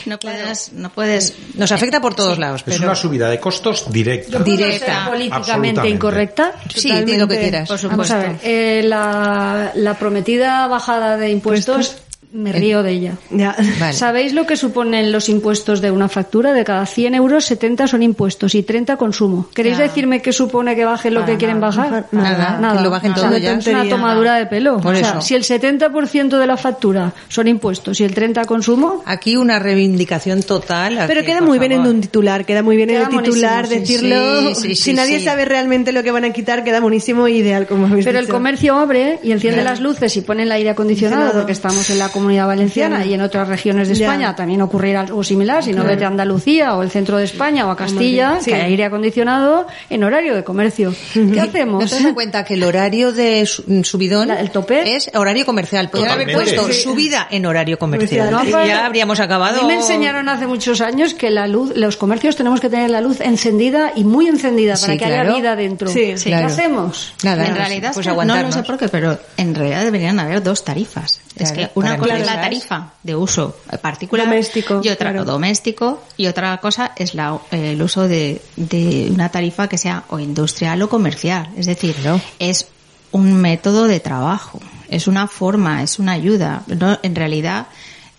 [0.05, 1.33] No puedes, no puedes.
[1.55, 4.39] Nos afecta por todos lados, Es una subida de costos directa.
[4.39, 5.05] Directa.
[5.09, 6.51] políticamente incorrecta.
[6.75, 7.69] Sí, di lo que quieras.
[7.69, 8.47] Por Vamos a ver, supuesto.
[8.49, 11.95] eh, la, la prometida bajada de impuestos
[12.35, 13.13] Me río de ella.
[13.29, 13.55] Ya.
[13.79, 13.93] Vale.
[13.93, 16.51] ¿Sabéis lo que suponen los impuestos de una factura?
[16.51, 19.47] De cada 100 euros, 70 son impuestos y 30 consumo.
[19.53, 19.83] ¿Queréis Ya.
[19.83, 21.67] decirme qué supone que bajen lo Para que quieren nada.
[21.77, 22.05] bajar?
[22.11, 23.53] Nada, que lo bajen O sea, todo ya.
[23.53, 24.77] Es una tomadura de pelo.
[24.79, 25.21] Por o sea, eso.
[25.21, 30.41] si el 70% de la factura son impuestos y el 30 consumo, Aquí una reivindicación
[30.41, 31.03] total.
[31.05, 31.93] Pero aquí, queda por muy bien en favor.
[31.95, 33.75] un titular, queda muy bien en Queda el titular sí.
[33.79, 34.39] decirlo.
[34.39, 35.25] Sí, sí, sí, si nadie sí.
[35.25, 38.25] sabe realmente lo que van a quitar, queda buenísimo e ideal, como habéis Pero el
[38.25, 38.33] dicho.
[38.33, 41.33] comercio abre y enciende las luces y pone el aire acondicionado Acondicionado.
[41.43, 43.09] porque estamos en la comunidad valenciana Claro.
[43.11, 44.05] y en otras regiones de Ya.
[44.07, 47.67] España también ocurrirá algo similar, si no vete a Andalucía o el centro de España
[47.67, 48.51] o a Castilla, Sí.
[48.51, 50.93] que hay aire acondicionado en horario de comercio.
[51.13, 51.83] ¿Qué hacemos?
[51.91, 54.95] ¿No te das cuenta que el horario de su- subidón La- el tope?
[54.95, 55.89] es horario comercial?
[55.89, 56.81] Podrían haber puesto Sí.
[56.81, 58.29] subida en horario comercial.
[58.29, 58.61] Comercial.
[58.61, 59.59] No, ya habríamos acabado.
[59.59, 62.89] A mí me enseñaron hace muchos años que la luz, los comercios tenemos que tener
[62.89, 65.29] la luz encendida y muy encendida para Sí, que claro.
[65.31, 65.87] haya vida dentro.
[65.89, 66.47] Sí, ¿Qué claro.
[66.47, 67.13] hacemos?
[67.23, 70.63] Nada, en realidad, pues no, no sé por qué, pero en realidad deberían haber dos
[70.63, 71.19] tarifas.
[71.35, 75.25] Es que una cosa es la tarifa de uso particular Doméstico, y otra claro.
[75.25, 80.19] doméstico y otra cosa es la, el uso de, de una tarifa que sea o
[80.19, 81.49] industrial o comercial.
[81.57, 81.95] Es decir,
[82.39, 82.67] es
[83.11, 84.59] un método de trabajo,
[84.89, 86.63] es una forma, es una ayuda.
[86.67, 87.67] No, en realidad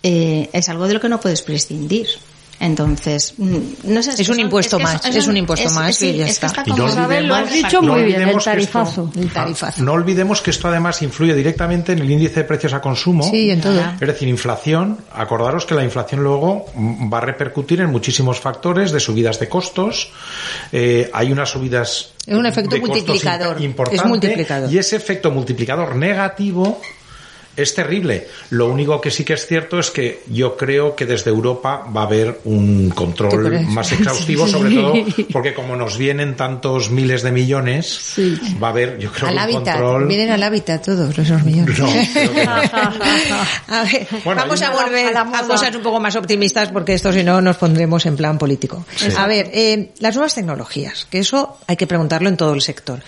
[0.03, 2.07] eh, es algo de lo que no puedes prescindir.
[2.59, 4.11] Entonces, mm, no sé.
[4.11, 6.39] Es un son- impuesto que más, son- es un impuesto más sí, y ya es
[6.39, 6.63] que está.
[6.65, 9.11] Y no Isabel, lo has olvidemos- dicho no muy bien, el olvidemos que esto- tarifazo.
[9.17, 9.83] El tarifazo.
[9.83, 13.29] No olvidemos que esto además influye directamente en el índice de precios a consumo.
[13.29, 13.79] Sí, en todo.
[13.99, 18.91] Es decir, inflación, acordaros que la inflación luego mm, va a repercutir en muchísimos factores
[18.91, 20.11] de subidas de costos.
[20.71, 23.57] Eh, hay unas subidas Es un efecto multiplicador.
[23.57, 24.71] imp- importante, Es multiplicador.
[24.73, 26.79] Y ese efecto multiplicador negativo
[27.57, 28.27] es terrible.
[28.49, 32.01] Lo único que sí que es cierto es que yo creo que desde Europa va
[32.01, 34.93] a haber un ¿Tú control más exhaustivo, sobre todo
[35.31, 38.15] porque como nos vienen tantos miles de millones,
[38.61, 39.63] va a haber, yo creo, Al un hábitat.
[39.77, 40.07] control.
[40.07, 41.79] Vienen al hábitat todos esos millones.
[41.79, 42.55] No, creo que no.
[43.75, 45.47] A ver, Bueno, vamos a volver a la a, moda.
[45.47, 48.85] cosas un poco más optimistas porque esto si no nos pondremos en plan político.
[49.17, 52.99] A ver, eh, las nuevas tecnologías, que eso hay que preguntarlo en todo el sector.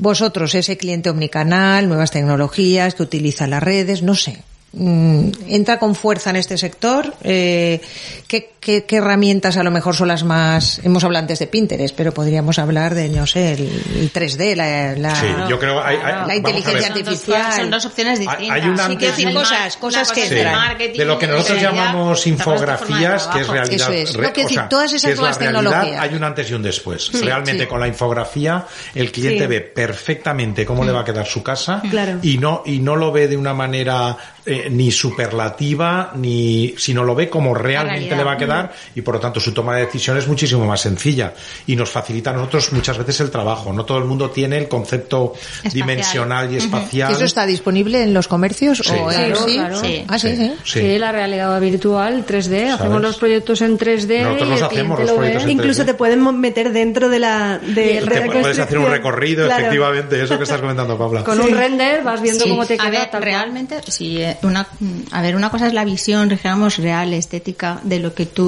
[0.00, 4.42] Vosotros, ese cliente omnicanal, nuevas tecnologías que utiliza las redes, no sé.
[4.72, 7.14] mm, entra con fuerza en este sector.
[7.22, 7.80] Eh,
[8.26, 10.80] ¿qué, qué, qué herramientas a lo mejor son las más?
[10.84, 13.60] Hemos hablado antes de Pinterest, pero podríamos hablar de, no sé, el,
[13.96, 17.52] el 3D, la, la, Sí, yo creo hay- hay- la vamos a inteligencia dos- artificial.
[17.52, 18.56] Son dos opciones Hay- distintas.
[18.62, 22.26] hay una Sí, que decir antes y- cosas, cosas que de lo que nosotros llamamos
[22.26, 23.92] infografías, que es realidad.
[23.92, 24.14] Eso es.
[24.14, 26.00] re- No, quiero o decir, sea, todas esas es nuevas tecnologías.
[26.02, 27.10] Hay un antes y un después.
[27.20, 27.68] Realmente sí.
[27.68, 29.46] con la infografía el cliente Sí.
[29.46, 32.18] ve perfectamente cómo le va a quedar su casa Claro.
[32.22, 37.14] y no y no lo ve de una manera eh, ni superlativa ni sino lo
[37.14, 38.49] ve como realmente le va a quedar
[38.94, 41.32] y por lo tanto su toma de decisión es muchísimo más sencilla
[41.66, 43.72] y nos facilita a nosotros muchas veces el trabajo.
[43.72, 45.72] No todo el mundo tiene el concepto Espacial.
[45.72, 47.12] dimensional y espacial.
[47.12, 48.78] ¿Eso está disponible en los comercios?
[48.84, 48.92] Sí.
[49.00, 49.54] o Claro, sí?
[49.54, 49.80] claro.
[49.80, 50.04] Sí.
[50.08, 50.52] Ah, sí, sí.
[50.64, 50.80] Sí.
[50.80, 53.02] Sí, la realidad virtual, 3D, hacemos ¿Sabes?
[53.02, 55.86] los proyectos en 3D Nosotros y los hacemos, los lo proyectos en Incluso 3D.
[55.86, 59.60] te pueden meter dentro de la de, Te puedes hacer un recorrido, Claro.
[59.62, 61.24] efectivamente, eso que estás comentando, Pablo.
[61.24, 62.50] Con un render vas viendo Sí.
[62.50, 63.22] cómo te a queda ver, tal cual.
[63.22, 64.66] realmente, sí, eh, una,
[65.10, 68.39] a ver, una cosa es la visión, digamos, real, estética de lo que tú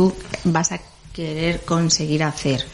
[0.44, 0.78] vas a
[1.12, 2.64] querer conseguir hacer.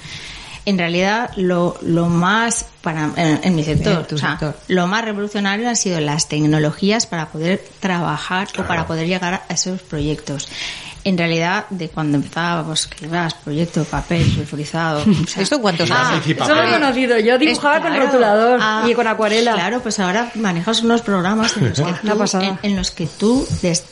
[0.65, 4.57] En realidad, lo, lo más, para, en, en mi sector, En tu o sea, sector.
[4.69, 8.65] lo más revolucionario han sido las tecnologías para poder trabajar Claro.
[8.65, 10.47] o para poder llegar a esos proyectos.
[11.05, 15.01] En realidad, de cuando empezábamos, que llevas proyecto, papel, sulfurizado.
[15.09, 16.25] o sea, ¿Esto cuántos Ah, años?
[16.27, 17.19] sí, Eso lo he conocido.
[17.19, 19.55] Yo dibujaba es- con claro, rotulador ah, y con acuarela.
[19.55, 23.47] Claro, pues ahora manejas unos programas en los que tú, en, en los que tú
[23.63, 23.85] des-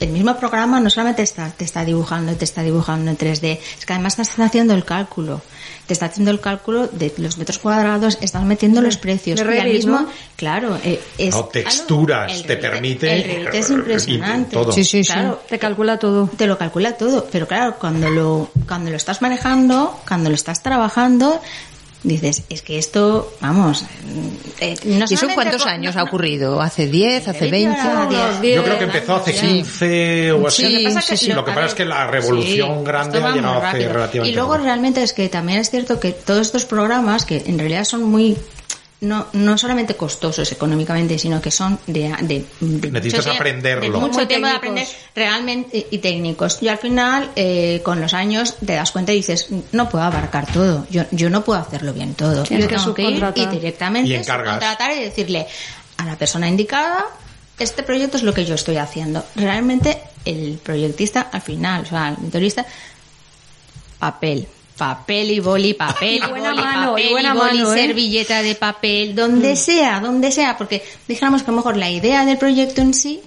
[0.00, 3.86] el mismo programa no solamente está, te está dibujando, te está dibujando en 3D, es
[3.86, 5.40] que además te está haciendo el cálculo.
[5.86, 9.38] Te está haciendo el cálculo de los metros cuadrados, estás metiendo los precios.
[9.38, 10.08] y al Revit, mismo, ¿no?
[10.36, 14.56] claro, eh, es No, texturas, el te permite- El Revit es impresionante.
[14.56, 14.72] todo.
[14.72, 15.12] Sí, sí, sí.
[15.12, 16.28] Claro, Te calcula todo.
[16.36, 20.60] te lo calcula todo, pero claro, cuando lo, cuando lo estás manejando, cuando lo estás
[20.62, 21.40] trabajando,
[22.14, 23.84] dices, es que esto, vamos,
[24.60, 26.60] eh, no ¿Y eso cuántos con- años no- ha ocurrido?
[26.60, 27.28] ¿Hace 10?
[27.28, 27.80] ¿Hace Revit 20?
[27.82, 28.56] lleva Unos 10.
[28.56, 29.46] Yo creo que empezó hace Sí.
[29.46, 30.62] 15 o así.
[30.66, 31.32] Sí, Lo que pasa, que, sí, sí.
[31.32, 34.28] Lo que a pasa ver, es que la revolución sí, grande ha llegado hace relativamente
[34.28, 34.64] Y luego poco.
[34.64, 38.36] realmente es que también es cierto que todos estos programas, que en realidad son muy
[39.00, 43.82] no, no solamente costosos económicamente, sino que son de, de, de Necesitas mucho aprenderlo.
[43.82, 46.58] de mucho tiempo de aprender realmente y técnicos.
[46.62, 50.50] Y al final, eh, con los años, te das cuenta y dices, no puedo abarcar
[50.50, 52.42] todo, yo, yo no puedo hacerlo bien todo.
[52.44, 55.46] Tienes yo que tengo que ir y directamente Y subcontratar y decirle
[55.98, 57.04] a la persona indicada,
[57.58, 59.24] este proyecto es lo que yo estoy haciendo.
[59.34, 62.64] Realmente el proyectista al final, o sea, el mentorista,
[63.98, 64.48] papel.
[64.76, 67.78] Papel y boli, papel y, Y buena boli, mano, papel y buena boli, mano, ¿eh?
[67.86, 72.24] servilleta de papel, donde sea, donde sea, porque dijéramos que a lo mejor la idea
[72.24, 73.20] del proyecto en sí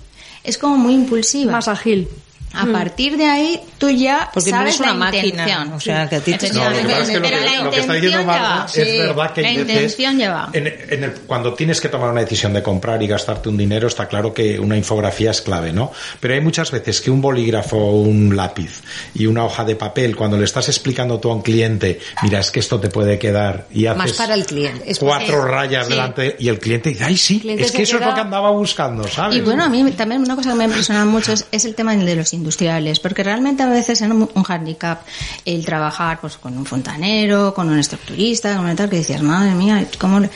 [0.43, 1.51] es como muy impulsiva.
[1.51, 2.07] Más ágil.
[2.53, 5.73] A partir de ahí, tú ya Porque no sabes eres una la máquina, intención.
[5.73, 7.63] o sea, que a ti te- No, lo que pasa es que lo que, la
[7.63, 8.97] lo que está diciendo Marta es Sí.
[8.97, 10.49] verdad que hay La veces intención ya va.
[10.53, 13.87] en- en el- cuando tienes que tomar una decisión de comprar y gastarte un dinero
[13.87, 15.91] está claro que una infografía es clave, ¿no?
[16.19, 18.81] Pero hay muchas veces que un bolígrafo, un lápiz
[19.13, 22.49] y una hoja de papel cuando le estás explicando tú a un cliente, mira, es
[22.51, 24.89] que esto te puede quedar y haces Más para el cliente.
[24.89, 25.91] Es cuatro rayas Sí.
[25.93, 28.49] delante y el cliente dice, ay sí, es que eso es queda- lo que andaba
[28.51, 29.37] buscando, ¿sabes?
[29.37, 31.95] Y bueno, a mí también una cosa que me impresiona mucho es, es el tema
[31.95, 35.01] de los industriales, porque realmente a veces es un, un handicap
[35.45, 39.53] el trabajar pues con un fontanero, con un estructurista, con un tal que decías, madre
[39.53, 40.29] mía, ¿cómo, le-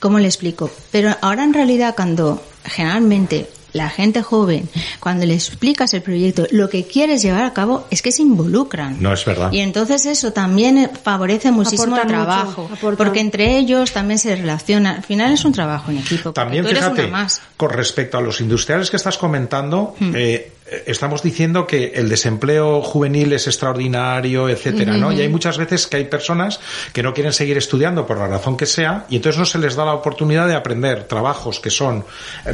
[0.00, 0.70] ¿cómo le explico?
[0.90, 6.68] Pero ahora en realidad cuando generalmente la gente joven, cuando le explicas el proyecto, lo
[6.68, 8.96] que quieres llevar a cabo es que se involucran.
[9.00, 9.52] No, es verdad.
[9.52, 14.34] Y entonces eso también eh, favorece muchísimo Aportan el trabajo, porque entre ellos también se
[14.34, 14.96] relaciona.
[14.96, 16.32] Al final es un trabajo en equipo.
[16.32, 17.40] También tú eres fíjate, una más.
[17.56, 20.12] con respecto a los industriales que estás comentando, Hmm.
[20.16, 20.52] eh,
[20.86, 25.12] estamos diciendo que el desempleo juvenil es extraordinario, etcétera, ¿no?
[25.12, 26.60] Y hay muchas veces que hay personas
[26.92, 29.74] que no quieren seguir estudiando por la razón que sea y entonces no se les
[29.74, 32.04] da la oportunidad de aprender trabajos que son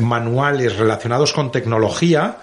[0.01, 2.39] manuales relacionados con tecnología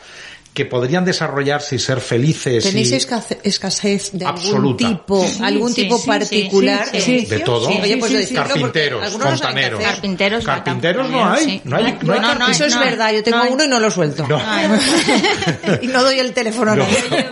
[0.54, 2.96] que podrían desarrollarse y ser felices ¿Tenéis y
[3.44, 4.88] escasez, de algún Absoluta.
[4.88, 6.88] tipo, Sí, algún sí, tipo sí, particular?
[6.92, 9.92] sí, sí, de todo, Sí, oye, pues carpinteros, no fontaneros, hacer.
[9.94, 11.62] Carpinteros, carpinteros no hay, sí.
[11.64, 12.48] no hay, no hay No, no.
[12.50, 14.28] Eso es no, verdad, yo tengo no uno y no lo suelto.
[14.28, 14.40] No.
[15.82, 16.84] y no doy el teléfono a No.
[16.84, 16.98] nadie.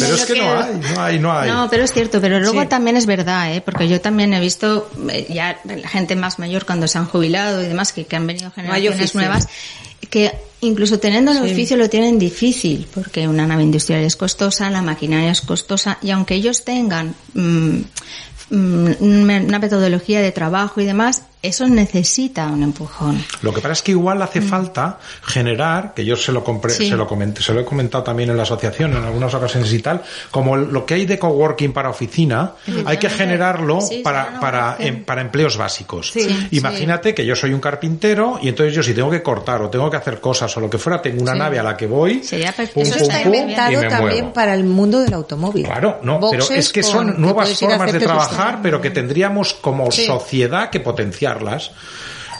[0.00, 1.50] Pero es que no hay, no hay, no hay.
[1.50, 2.68] No, pero es cierto, pero luego Sí.
[2.68, 3.60] también es verdad, ¿eh?
[3.60, 7.62] porque yo también he visto eh, ya la gente más mayor cuando se han jubilado
[7.62, 9.48] y demás, que, que han venido generaciones nuevas,
[10.10, 14.82] que incluso teniendo el oficio lo tienen difícil, porque una nave industrial es costosa, la
[14.82, 17.78] maquinaria es costosa, y aunque ellos tengan mm,
[18.50, 23.22] mm, una metodología de trabajo y demás, eso necesita un empujón.
[23.42, 26.60] Lo que pasa es que igual hace falta generar, que yo se lo, Mm.
[26.70, 26.88] Sí.
[26.88, 29.80] se, lo comenté- se lo he comentado también en la asociación en algunas ocasiones y
[29.80, 32.52] tal, como el- lo que hay de coworking para oficina,
[32.84, 36.10] hay que generarlo Sí, para, para, em- para empleos básicos.
[36.12, 36.48] Sí.
[36.52, 39.90] Imagínate que yo soy un carpintero y entonces yo si tengo que cortar o tengo
[39.90, 41.38] que hacer cosas o lo que fuera, tengo una Sí.
[41.38, 42.74] nave a la que voy, Sería perfecto.
[42.74, 44.32] pum, Eso pum, está pum, inventado también muevo.
[44.32, 45.64] para el mundo del automóvil.
[45.64, 50.06] Claro, no, pero es que son nuevas formas de trabajar, pero que tendríamos como Sí.
[50.06, 50.80] sociedad que
[51.38, 51.70] potenciarlas.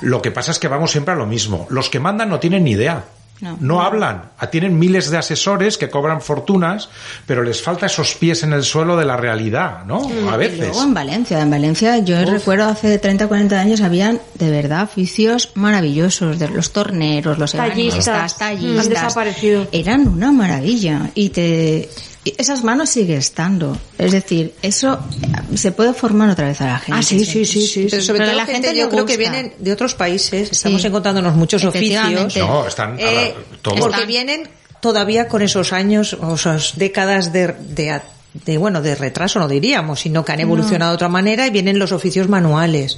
[0.03, 1.67] Lo que pasa es que vamos siempre a lo mismo.
[1.71, 3.05] Los que mandan no tienen ni idea.
[3.41, 3.57] No.
[3.61, 4.31] No, hablan.
[4.39, 6.89] Ah, Tienen miles de asesores que cobran fortunas,
[7.27, 10.01] pero les falta esos pies en el suelo de la realidad, ¿no?
[10.31, 10.59] A Y veces.
[10.61, 15.51] luego en Valencia, en Valencia yo recuerdo hace 30 40 años habían de verdad oficios
[15.57, 18.07] maravillosos, de los torneros, los Tallistas.
[18.07, 18.85] ebanistas, tallistas.
[18.87, 19.67] Han desaparecido.
[19.73, 21.89] Eran una maravilla y te
[22.25, 23.77] esas manos sigue estando.
[23.99, 27.01] Es decir, eso eh, se puede formar otra vez a la gente.
[27.01, 27.87] Ah, sí, sí, sí, sí.
[27.91, 30.87] Pero sobre Pero todo la gente, yo creo que vienen de otros países, estamos Sí.
[30.89, 32.37] encontrándonos muchos oficios.
[32.37, 34.49] No, están Eh, porque vienen
[34.81, 38.01] todavía con esos años, o esas décadas de, de,
[38.35, 41.79] de, bueno, de retraso no diríamos, sino que han evolucionado de otra manera y vienen
[41.79, 42.97] los oficios manuales.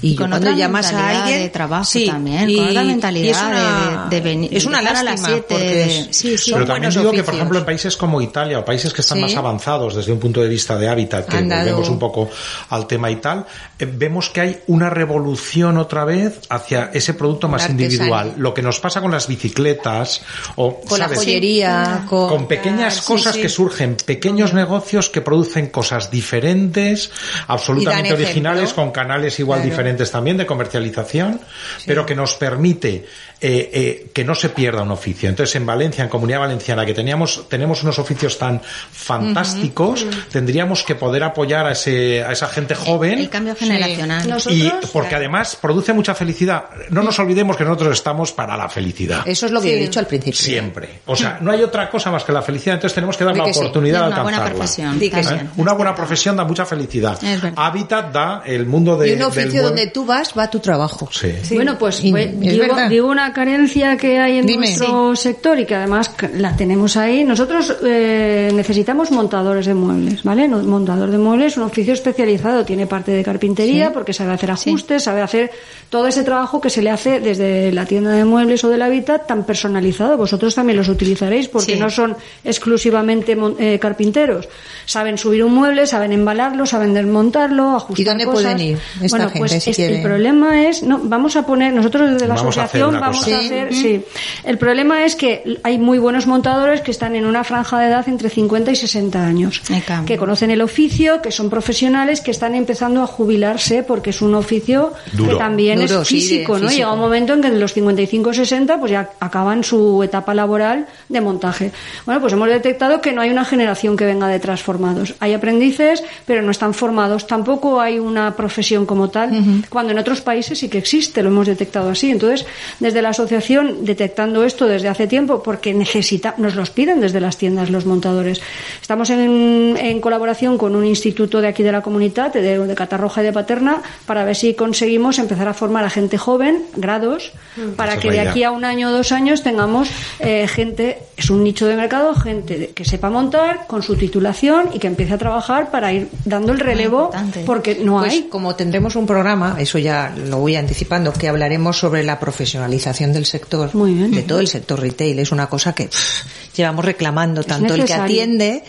[0.00, 2.84] Y yo Con cuando otra llamas a alguien de trabajo sí, también, y- con otra
[2.84, 5.98] mentalidad y es una, de, de venir es una a lástima las siete, porque de-
[5.98, 6.50] es- sí, sí.
[6.50, 9.18] son Pero también digo que, por ejemplo, en países como Italia o países que están
[9.18, 9.22] Sí.
[9.22, 12.30] más avanzados desde un punto de vista de hábitat, que volvemos un poco
[12.70, 13.44] al tema y tal,
[13.80, 18.34] eh, vemos que hay una revolución otra vez hacia ese producto más individual.
[18.36, 20.22] Lo que nos pasa con las bicicletas
[20.54, 23.42] o con la joyería, con, con pequeñas sí, cosas sí.
[23.42, 24.75] que surgen, pequeños negocios
[25.08, 27.10] que producen cosas diferentes,
[27.46, 29.70] absolutamente originales, con canales igual Claro.
[29.70, 31.40] diferentes también de comercialización,
[31.86, 33.06] pero que nos permite
[33.40, 35.28] eh, eh, que no se pierda un oficio.
[35.28, 40.94] Entonces, en Valencia, en Comunidad Valenciana, que teníamos, tenemos unos oficios tan fantásticos, tendríamos que
[40.94, 43.18] poder apoyar a, ese, a esa gente joven.
[43.18, 44.28] el cambio generacional.
[44.28, 46.64] Nosotros- y porque además produce mucha felicidad.
[46.90, 49.22] No nos olvidemos que nosotros estamos para la felicidad.
[49.26, 50.38] Eso es lo que he dicho al principio.
[50.40, 51.00] Siempre.
[51.06, 53.52] O sea, no hay otra cosa más que la felicidad, entonces tenemos que dar la
[53.52, 53.58] sí.
[53.58, 54.98] oportunidad de una buena alcanzarla.
[54.98, 55.02] profesión.
[55.02, 55.44] ¿Eh?
[55.44, 55.60] sí.
[55.60, 57.18] Una buena profesión da mucha felicidad.
[57.56, 61.08] Hábitat da el mundo de Y un oficio donde tú vas, va tu trabajo.
[61.12, 61.54] Sí.
[61.54, 62.40] Bueno, pues pues,
[62.88, 64.66] digo una carencia que hay en Dime.
[64.66, 67.24] nuestro sector y que además la tenemos ahí.
[67.24, 70.48] Nosotros eh, necesitamos montadores de muebles, ¿vale?
[70.48, 74.50] No- Montador de muebles es un oficio especializado, tiene parte de carpintería porque sabe hacer
[74.50, 75.50] ajustes, sabe hacer
[75.90, 79.26] todo ese trabajo que se le hace desde la tienda de muebles o del hábitat
[79.26, 80.16] tan personalizado.
[80.16, 81.78] Vosotros también los utilizaréis porque Sí.
[81.80, 84.48] no son exclusivamente mon- eh, carpinteros.
[84.86, 88.42] saben subir un mueble, saben embalarlo, saben desmontarlo, ajustar ¿Y dónde cosas.
[88.42, 89.96] pueden ir esta bueno, gente pues si es- quiere?
[89.96, 93.36] el problema es, no, vamos a poner, nosotros desde la Vamos asociación una vamos cosa.
[93.36, 93.46] a Sí.
[93.46, 94.02] hacer, sí.
[94.44, 98.08] El problema es que hay muy buenos montadores que están en una franja de edad
[98.08, 99.62] entre 50 y 60 años,
[100.06, 104.34] que conocen el oficio, que son profesionales, que están empezando a jubilarse porque es un
[104.34, 105.32] oficio Duro.
[105.32, 106.58] que también Duro, es sí, de físico, ¿no?
[106.68, 106.76] físico.
[106.76, 110.34] Llega un momento en que de los 55 o 60 pues ya acaban su etapa
[110.34, 111.72] laboral de montaje.
[112.04, 115.14] Bueno, pues hemos detectado que no hay una generación que venga detrás formados.
[115.20, 117.26] Hay aprendices, pero no están formados.
[117.26, 119.30] Tampoco hay una profesión como tal,
[119.68, 122.10] cuando en otros países sí que existe, lo hemos detectado así.
[122.10, 122.46] Entonces,
[122.80, 127.36] desde la asociación, detectando esto desde hace tiempo, porque necesita, nos los piden desde las
[127.36, 128.40] tiendas los montadores.
[128.80, 133.22] Estamos en, en colaboración con un instituto de aquí de la comunidad, de, de Catarroja
[133.22, 137.32] y de Paterna, para ver si conseguimos empezar a formar a gente joven, grados,
[137.76, 139.88] para Esa es que la de aquí a un año o dos años tengamos
[140.20, 144.70] eh, gente, es un nicho de mercado, gente de- que sepa montar con su titulación
[144.72, 147.10] y que empiece a trabajar para ir dando el relevo,
[147.44, 148.22] porque no Pues hay.
[148.24, 153.26] como tendremos un programa, eso ya lo voy anticipando, que hablaremos sobre la profesionalización del
[153.26, 154.10] sector, Muy bien.
[154.10, 155.18] de todo el sector retail.
[155.18, 156.24] Es una cosa que pff,
[156.56, 158.64] llevamos reclamando tanto el que atiende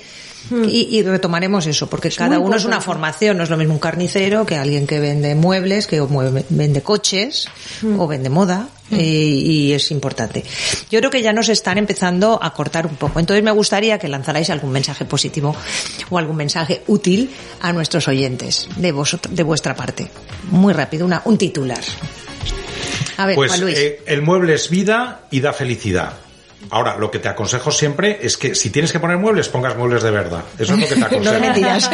[0.49, 3.79] y, y retomaremos eso, porque cada uno es una formación, no es lo mismo un
[3.79, 7.47] carnicero que alguien que vende muebles, que mueve- vende coches
[7.97, 8.69] o vende moda.
[8.89, 10.45] eh, y es importante.
[10.89, 13.19] Yo creo que ya nos están empezando a cortar un poco.
[13.19, 15.53] Entonces me gustaría que lanzarais algún mensaje positivo
[16.09, 20.07] o algún mensaje útil a nuestros oyentes de vosotros, de vuestra parte.
[20.51, 21.81] Muy rápido, una, un titular.
[23.17, 23.77] A ver, Pues Juan Luis.
[23.77, 26.13] eh, el mueble es vida y da felicidad.
[26.69, 30.03] Ahora, lo que te aconsejo siempre es que si tienes que poner muebles, pongas muebles
[30.03, 30.41] de verdad.
[30.59, 31.33] Eso es lo que te no aconsejo.
[31.35, 31.89] me mentiras.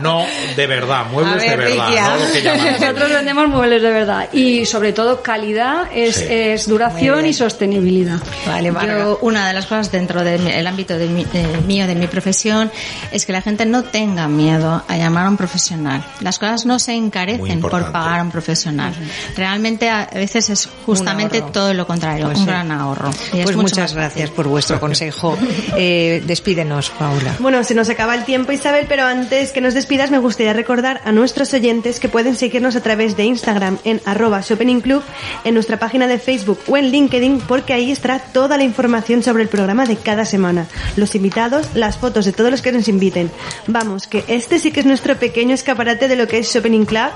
[0.00, 0.24] No,
[0.54, 4.64] de verdad, muebles ver, de verdad, no lo que Nosotros vendemos muebles de verdad y
[4.66, 6.26] sobre todo calidad es, Sí.
[6.28, 8.18] es Muy duración y sostenibilidad.
[8.46, 8.72] Vale.
[8.86, 12.70] Yo, una de las cosas dentro del ámbito de mi- eh, mío, de mi profesión,
[13.10, 16.04] es que la gente no tenga miedo a llamar a un profesional.
[16.20, 18.94] Las cosas no se encarecen por pagar a un profesional.
[19.36, 22.50] Realmente a veces es justamente todo lo contrario, Pues un sí.
[22.50, 23.10] gran ahorro.
[23.32, 25.36] Y es Pues mucho muchas gracias por vuestro consejo.
[25.78, 27.36] Eh, despídenos, Paula.
[27.38, 31.02] Bueno, se nos acaba el tiempo, Isabel, pero antes que nos despidas me gustaría recordar
[31.04, 35.02] a nuestros oyentes que pueden seguirnos a través de Instagram en arroba shoppingclub,
[35.44, 39.42] en nuestra página de Facebook o en LinkedIn, porque ahí estará toda la información sobre
[39.42, 40.66] el programa de cada semana,
[40.96, 43.30] los invitados, las fotos de todos los que nos inviten.
[43.66, 47.10] Vamos, que este sí que es nuestro pequeño escaparate de lo que es Shopping Club,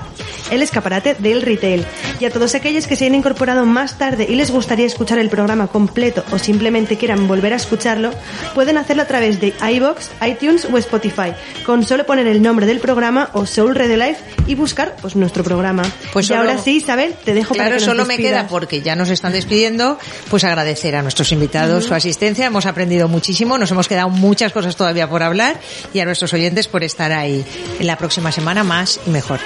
[0.51, 1.85] el escaparate del retail.
[2.19, 5.29] Y a todos aquellos que se hayan incorporado más tarde y les gustaría escuchar el
[5.29, 8.11] programa completo o simplemente quieran volver a escucharlo,
[8.53, 11.33] pueden hacerlo a través de iBox, iTunes o Spotify,
[11.65, 15.43] con solo poner el nombre del programa o Soul Red Life y buscar pues nuestro
[15.43, 15.81] programa.
[16.13, 18.41] Pues y solo- ahora sí, Isabel, te dejo para Claro, que nos solo me despidas.
[18.41, 19.97] queda porque ya nos están despidiendo,
[20.29, 22.45] pues agradecer a nuestros invitados su asistencia.
[22.45, 25.59] Hemos aprendido muchísimo, nos hemos quedado muchas cosas todavía por hablar
[25.95, 27.43] y a nuestros oyentes por estar ahí
[27.79, 29.39] en la próxima semana más y mejor.